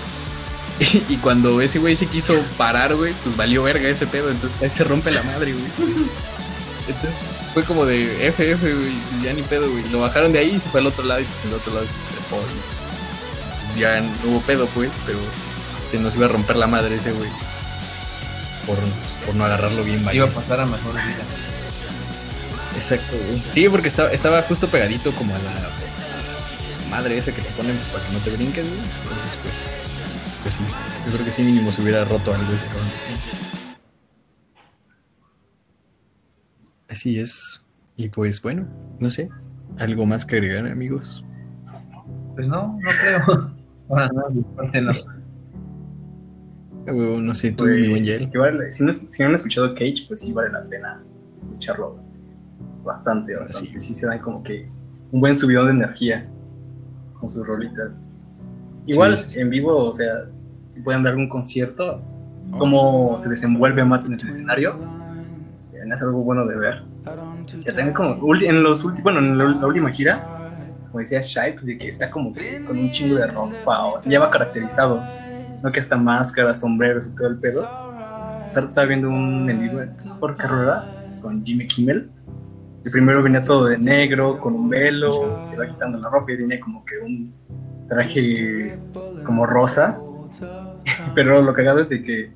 [1.09, 4.31] Y, cuando ese güey se quiso parar, güey, pues valió verga ese pedo.
[4.31, 5.65] Entonces ahí se rompe la madre, güey.
[6.89, 7.15] Entonces
[7.55, 9.89] fue como de FF, güey, ya ni pedo, güey.
[9.91, 11.73] Lo bajaron de ahí y se fue al otro lado y pues en el otro
[11.73, 15.19] lado se trepó, pues, ya no hubo pedo, pues, pero
[15.91, 17.31] se nos iba a romper la madre ese güey.
[18.67, 18.77] Por,
[19.25, 21.25] por no agarrarlo bien, Iba a pasar a mejor vida.
[22.75, 23.43] Exacto, güey.
[23.53, 25.71] Sí, porque estaba, estaba justo pegadito como a la
[26.91, 28.79] madre esa que te ponen pues, para que no te brinques, güey.
[28.79, 29.94] Entonces, pues,
[30.45, 30.65] pues sí.
[31.07, 32.67] Yo creo que sí mínimo se hubiera roto algo ese
[36.89, 37.65] Así es.
[37.97, 38.69] Y pues bueno,
[39.01, 39.31] no sé.
[39.79, 41.25] ¿Algo más que agregar, amigos?
[42.35, 43.55] Pues no, no creo.
[43.89, 44.31] Bueno, no,
[46.87, 47.21] no.
[47.21, 48.05] No sé, tú, mi buen
[48.73, 51.99] si, no, si no han escuchado Cage, pues sí vale la pena escucharlo
[52.85, 53.79] bastante, bastante.
[53.79, 53.95] Sí.
[53.95, 54.69] se dan como que
[55.11, 56.29] un buen subidón de energía
[57.19, 58.09] con sus rolitas.
[58.87, 60.27] Igual en vivo, o sea,
[60.75, 62.03] si pueden dar un concierto,
[62.59, 64.75] cómo se desenvuelve Matt en el escenario,
[65.93, 66.83] es algo bueno de ver.
[67.65, 70.23] Que tenga como, en los últimos, bueno, en la, última gira,
[70.87, 74.11] como decía Shipes, de que está como que con un chingo de ropa, o sea,
[74.11, 75.03] ya va caracterizado,
[75.63, 77.69] no que hasta máscaras, sombreros y todo el pedo.
[78.57, 80.85] Estaba viendo un en por carrera
[81.21, 82.09] con Jimmy Kimmel.
[82.85, 86.37] El primero venía todo de negro, con un velo, se va quitando la ropa y
[86.37, 87.35] tiene como que un
[87.89, 88.79] traje
[89.25, 89.99] como rosa.
[91.15, 92.33] Pero lo cagado es de que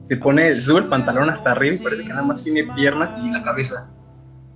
[0.00, 3.30] se pone, sube el pantalón hasta arriba y parece que nada más tiene piernas y
[3.30, 3.90] la cabeza.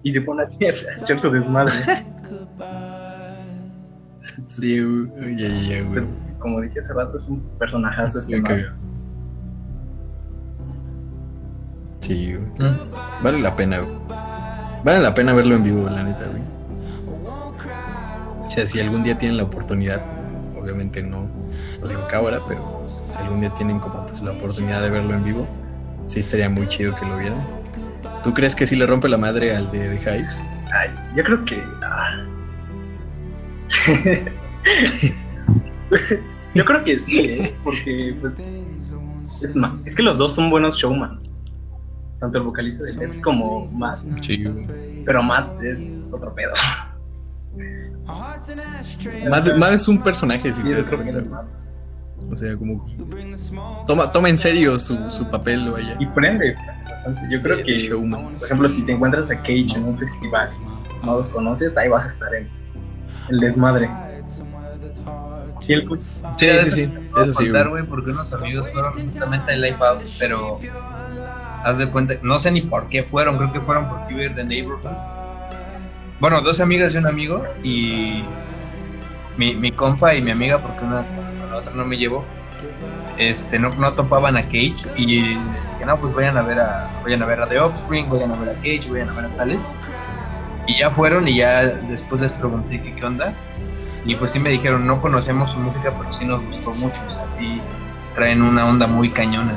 [0.03, 0.71] Y se pone así a
[1.03, 1.73] echar su desmadre.
[4.49, 5.37] Sí, güey.
[5.37, 5.95] Ya, ya, güey.
[5.95, 8.43] Pues, como dije hace rato, es un personajazo este
[12.01, 12.73] Sí, güey.
[13.23, 13.97] Vale la pena, güey.
[14.85, 16.43] Vale la pena verlo en vivo, la neta, güey.
[18.47, 20.01] O sea, si algún día tienen la oportunidad,
[20.61, 21.29] obviamente no
[21.81, 25.25] lo digo ahora, pero si algún día tienen como pues la oportunidad de verlo en
[25.25, 25.47] vivo,
[26.07, 27.41] sí estaría muy chido que lo vieran.
[28.23, 30.45] ¿Tú crees que sí le rompe la madre al de, The Hypes?
[30.73, 31.63] Ay, yo creo que.
[31.83, 32.27] Ah.
[36.55, 37.57] yo creo que sí, ¿eh?
[37.65, 41.21] porque pues es, es que los dos son buenos showman.
[42.21, 44.05] Tanto el vocalista de Peps como Matt.
[44.21, 44.45] Sí.
[45.07, 46.53] Pero Matt es otro pedo.
[48.07, 50.91] Matt, es un personaje, si das
[52.31, 52.85] O sea, como
[53.87, 55.97] toma, toma en serio su, su papel vaya.
[55.99, 56.57] Y prende
[56.89, 57.21] bastante.
[57.31, 60.51] Yo creo que, por ejemplo, si te encuentras a Cage en un festival,
[61.05, 62.49] no los conoces, ahí vas a estar en
[63.29, 63.89] el desmadre.
[65.61, 66.93] Sí, el sí, sí, sí.
[67.21, 70.59] Eso sí, güey, porque unos amigos fueron justamente al Live Out, pero
[71.65, 74.45] haz de cuenta, no sé ni por qué fueron, creo que fueron por ver The
[74.45, 75.20] Neighborhood
[76.21, 78.23] bueno, dos amigas y un amigo y
[79.37, 81.05] mi, mi compa y mi amiga, porque una
[81.51, 82.25] la otra no me llevó,
[83.19, 87.23] este, no, no topaban a Cage y decían, no, pues vayan a ver a, vayan
[87.23, 89.71] a ver a The Offspring, vayan a ver a Cage, vayan a ver a tales.
[90.67, 93.35] Y ya fueron y ya después les pregunté qué, qué onda.
[94.07, 97.11] Y pues sí me dijeron, no conocemos su música, pero sí nos gustó mucho, o
[97.11, 97.61] sea, sí
[98.15, 99.53] traen una onda muy cañona.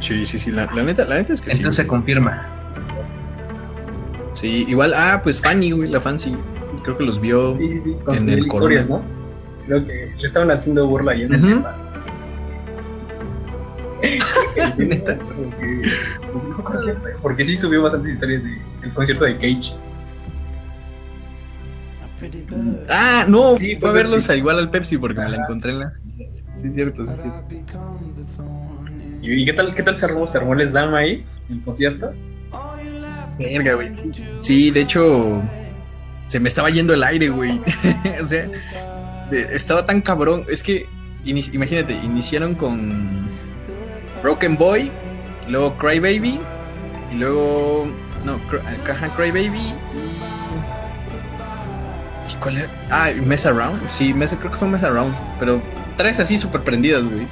[0.00, 2.59] Sí, sí, sí, la, neta, la neta es que Entonces se confirma.
[4.32, 6.36] Sí, igual, ah, pues Fanny, güey, la Fancy.
[6.84, 9.02] Creo que los vio sí, sí, sí, con en el historias, ¿no?
[9.66, 11.76] Creo que le estaban haciendo burla ahí en el tema.
[14.78, 15.18] ¿Neta?
[15.18, 19.76] Porque, porque, sí subió bastantes historias del concierto de Cage.
[22.88, 26.00] Ah, no, fue a verlos igual al Pepsi porque me la encontré en las.
[26.54, 27.44] Sí, es cierto, sí, cierto.
[29.22, 30.26] ¿Y qué tal, qué tal se armó?
[30.26, 32.12] ¿Se armó el slam ahí, el concierto?
[34.40, 34.70] Sí.
[34.70, 35.42] de hecho,
[36.26, 37.60] se me estaba yendo el aire, güey.
[38.22, 38.48] o sea,
[39.32, 40.44] estaba tan cabrón.
[40.48, 40.86] Es que,
[41.24, 43.28] imagínate, iniciaron con
[44.22, 44.90] Broken Boy,
[45.48, 46.40] luego Cry Baby,
[47.12, 47.90] y luego.
[48.24, 48.38] No,
[49.16, 49.74] Cry Baby y.
[52.30, 52.70] ¿Y cuál era?
[52.90, 53.88] Ah, Mess Around.
[53.88, 55.14] Sí, creo que fue Mess Around.
[55.38, 55.60] Pero
[55.96, 57.26] tres así súper prendidas, güey.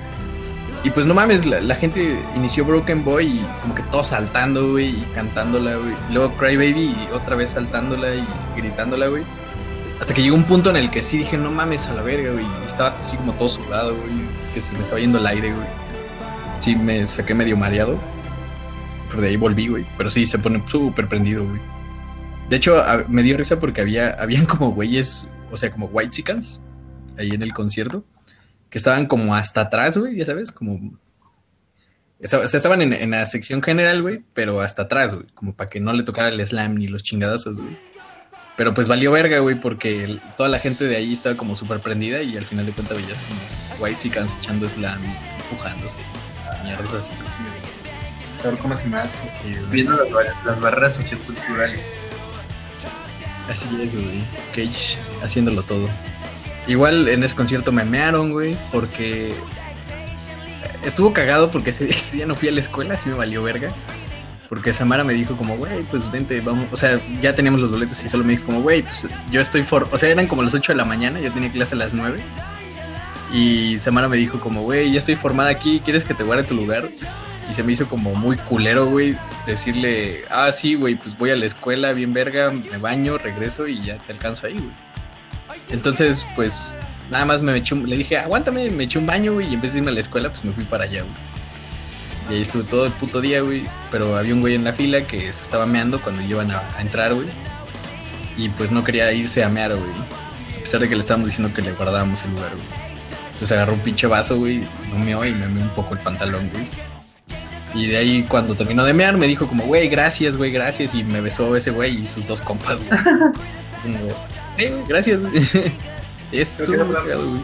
[0.88, 4.88] Y pues no mames, la, gente inició Broken Boy y como que todos saltando, güey,
[4.88, 5.94] y cantándola, güey.
[6.10, 8.26] Luego Cry Baby y otra vez saltándola y
[8.56, 9.22] gritándola, güey.
[10.00, 12.32] Hasta que llegó un punto en el que sí dije, no mames a la verga,
[12.32, 12.46] güey.
[12.62, 14.26] Y estaba así como todo sudado, güey.
[14.54, 15.66] Que se me estaba yendo el aire, güey.
[16.60, 18.00] Sí, me saqué medio mareado.
[19.10, 19.86] Pero de ahí volví, güey.
[19.98, 21.60] Pero sí, se pone súper prendido, güey.
[22.48, 26.62] De hecho, me dio risa porque había, habían como güeyes, o sea, como white chickens
[27.18, 28.04] ahí en el concierto,
[28.70, 30.74] que estaban como hasta atrás, güey, ya sabes, como...
[32.20, 35.70] O sea, estaban en, en la sección general, güey, pero hasta atrás, güey, como para
[35.70, 37.78] que no le tocara el slam ni los chingadazos, güey.
[38.56, 41.78] Pero pues valió verga, güey, porque el- toda la gente de ahí estaba como súper
[41.78, 43.40] prendida y al final de cuentas veías como
[43.84, 45.98] white chickens echando slam, y empujándose,
[46.64, 47.10] mierdas así.
[48.42, 49.16] Saber cómo más.
[49.70, 51.80] Viendo las, las barreras socioculturales.
[53.48, 54.22] Así es, güey.
[54.54, 55.88] Cage haciéndolo todo.
[56.68, 59.34] Igual en ese concierto me mearon, güey, porque
[60.84, 63.72] estuvo cagado porque ese, ese día no fui a la escuela, así me valió verga.
[64.48, 66.68] Porque Samara me dijo como, güey, pues vente, vamos.
[66.72, 69.62] O sea, ya teníamos los boletos y solo me dijo como, güey, pues yo estoy
[69.62, 69.88] for...
[69.92, 72.18] O sea, eran como las 8 de la mañana, yo tenía clase a las 9.
[73.32, 76.54] Y Samara me dijo como, güey, ya estoy formada aquí, ¿quieres que te guarde tu
[76.54, 76.88] lugar?
[77.50, 79.16] Y se me hizo como muy culero, güey,
[79.46, 83.82] decirle, ah, sí, güey, pues voy a la escuela, bien verga, me baño, regreso y
[83.82, 84.87] ya te alcanzo ahí, güey.
[85.70, 86.64] Entonces, pues,
[87.10, 89.60] nada más me eché un- le dije, aguántame, me eché un baño, güey, y en
[89.60, 91.14] vez de irme a la escuela, pues me fui para allá, güey.
[92.30, 95.02] Y ahí estuve todo el puto día, güey, pero había un güey en la fila
[95.02, 97.26] que se estaba meando cuando iban a, a entrar, güey.
[98.36, 99.90] Y pues no quería irse a mear, güey.
[100.58, 102.66] A pesar de que le estábamos diciendo que le guardáramos el lugar, güey.
[103.32, 104.62] Entonces agarró un pinche vaso, güey,
[104.92, 106.66] no meó y me meó un poco el pantalón, güey.
[107.74, 110.94] Y de ahí cuando terminó de mear me dijo como, güey, gracias, güey, gracias.
[110.94, 113.00] Y me besó ese güey y sus dos compas, güey.
[114.58, 115.32] "Eh, gracias, güey.
[116.32, 117.40] Es súper cagado, güey.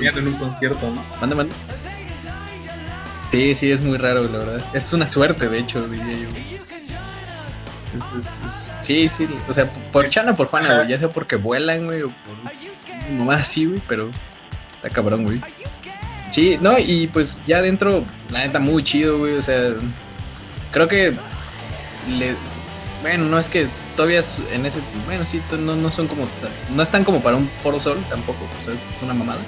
[0.00, 1.02] Riendo en un concierto, ¿no?
[1.20, 1.54] Manda, manda.
[3.30, 4.64] Sí, sí, es muy raro, la verdad.
[4.74, 6.28] Es una suerte, de hecho, diría yo.
[7.96, 11.08] Es, es- es- sí, sí, o sea, por Chana o por Juana, güey, ya sea
[11.10, 14.10] porque vuelan, güey, o por nomás así, güey, pero
[14.76, 15.40] está cabrón, güey.
[16.30, 19.70] Sí, no, y pues ya adentro, la neta, muy chido, güey, o sea,
[20.72, 21.12] creo que
[22.08, 22.34] le...
[23.02, 24.78] Bueno, no es que todavía es en ese...
[25.06, 26.26] Bueno, sí, no, no son como...
[26.74, 29.40] No están como para un Foro Sol tampoco, o sea, es una mamada.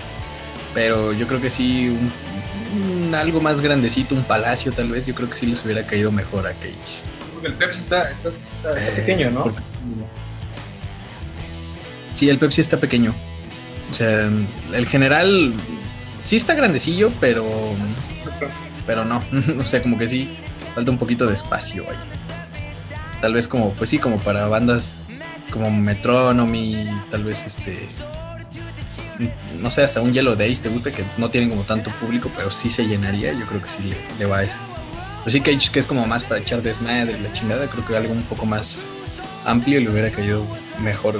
[0.74, 5.14] Pero yo creo que sí, un, un algo más grandecito, un palacio tal vez, yo
[5.14, 6.74] creo que sí les hubiera caído mejor a Cage.
[7.32, 9.42] Porque el Pepsi está, está, está- está Eh, pequeño, ¿no?
[9.44, 9.60] porque-
[12.14, 13.14] Sí, el Pepsi está pequeño.
[13.90, 14.28] O sea,
[14.72, 15.54] el general
[16.22, 17.44] sí está grandecillo, pero
[18.86, 19.22] pero no.
[19.60, 20.36] o sea, como que sí
[20.74, 21.96] falta un poquito de espacio ahí.
[23.24, 24.92] Tal vez como, pues sí, como para bandas
[25.50, 27.88] como Metronomy, tal vez este
[29.62, 32.50] no sé, hasta un Yellow Days te gusta que no tienen como tanto público, pero
[32.50, 34.58] sí se llenaría, yo creo que sí le, le va a ese.
[35.24, 37.96] Pero sí Cage que es como más para echar desmadre y la chingada, creo que
[37.96, 38.82] algo un poco más
[39.46, 40.44] amplio le hubiera caído
[40.82, 41.18] mejor.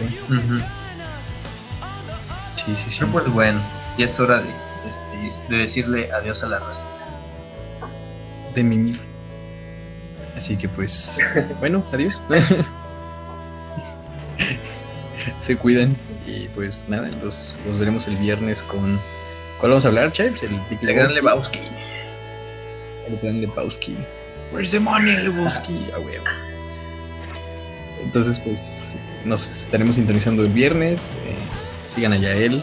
[2.57, 3.05] Sí, sí, sí.
[3.11, 3.62] Pues bueno,
[3.96, 4.50] ya es hora de,
[4.90, 6.84] este, de decirle adiós a la raza.
[8.55, 9.00] de mimir.
[10.37, 11.16] Así que pues,
[11.61, 12.20] bueno, adiós.
[15.41, 18.99] Se cuidan y pues nada, los, los veremos el viernes con...
[19.61, 20.43] ¿Cuál vamos a hablar, Chives?
[20.43, 21.59] El El gran Lebowski.
[23.09, 23.97] El gran Lebowski.
[24.53, 25.91] Where's the money, Lebowski?
[25.95, 26.24] A huevo.
[28.03, 28.93] Entonces pues
[29.24, 31.01] nos estaremos sintonizando el viernes.
[31.01, 31.37] eh,
[31.89, 32.57] sigan a Yael.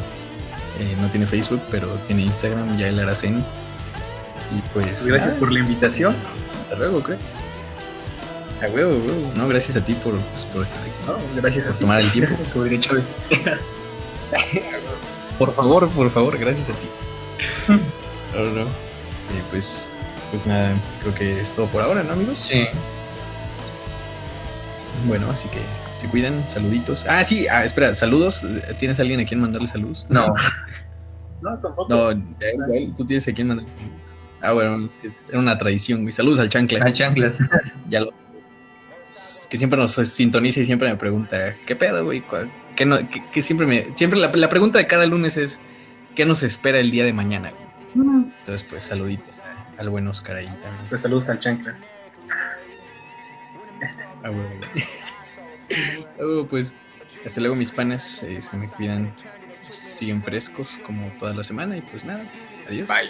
[0.80, 3.40] eh, no tiene Facebook, pero tiene Instagram, Yael Aracen.
[3.40, 5.06] Y pues...
[5.08, 6.16] Gracias por la invitación.
[6.60, 7.18] Hasta luego, creo.
[8.62, 9.32] A huevo, huevo.
[9.36, 10.91] No, gracias a ti por, pues, por estar aquí.
[11.07, 11.82] No, gracias a Por ti.
[11.82, 12.36] tomar el tiempo.
[12.53, 13.03] Como diría Chávez.
[15.39, 16.88] Por favor, por favor, gracias a ti.
[18.36, 18.62] No, no.
[18.62, 19.89] Eh, pues,
[20.30, 22.39] pues nada, creo que es todo por ahora, ¿no, amigos?
[22.39, 22.66] Sí.
[25.05, 25.57] Bueno, así que
[25.95, 27.05] se cuidan, saluditos.
[27.09, 28.45] Ah, sí, ah, espera, saludos.
[28.80, 30.05] ¿Tienes alguien a quien mandarle saludos?
[30.09, 30.34] No.
[31.41, 31.88] No, tampoco.
[31.89, 32.24] No,
[32.95, 34.01] tú tienes a quien mandarle saludos.
[34.41, 36.14] Ah, bueno, es que era una tradición, güey.
[36.14, 36.86] Saludos al chancla.
[36.86, 37.39] A chanclas.
[37.89, 38.12] ya lo
[39.52, 43.22] que siempre nos sintoniza y siempre me pregunta qué pedo güey ¿Cuál- qué no- qué-
[43.32, 45.60] qué siempre me siempre la, la pregunta de cada lunes es
[46.16, 47.52] qué nos espera el día de mañana
[47.93, 48.08] güey?
[48.39, 51.78] entonces pues saluditos a- al buen Oscar ahí también Pues saludos al chancla.
[54.24, 54.86] Ah, güey.
[56.20, 56.74] Huevo, pues
[57.26, 59.12] hasta luego mis panas eh, se me cuidan
[59.70, 62.24] siguen frescos como toda la semana y pues nada
[62.70, 63.10] adiós Bye.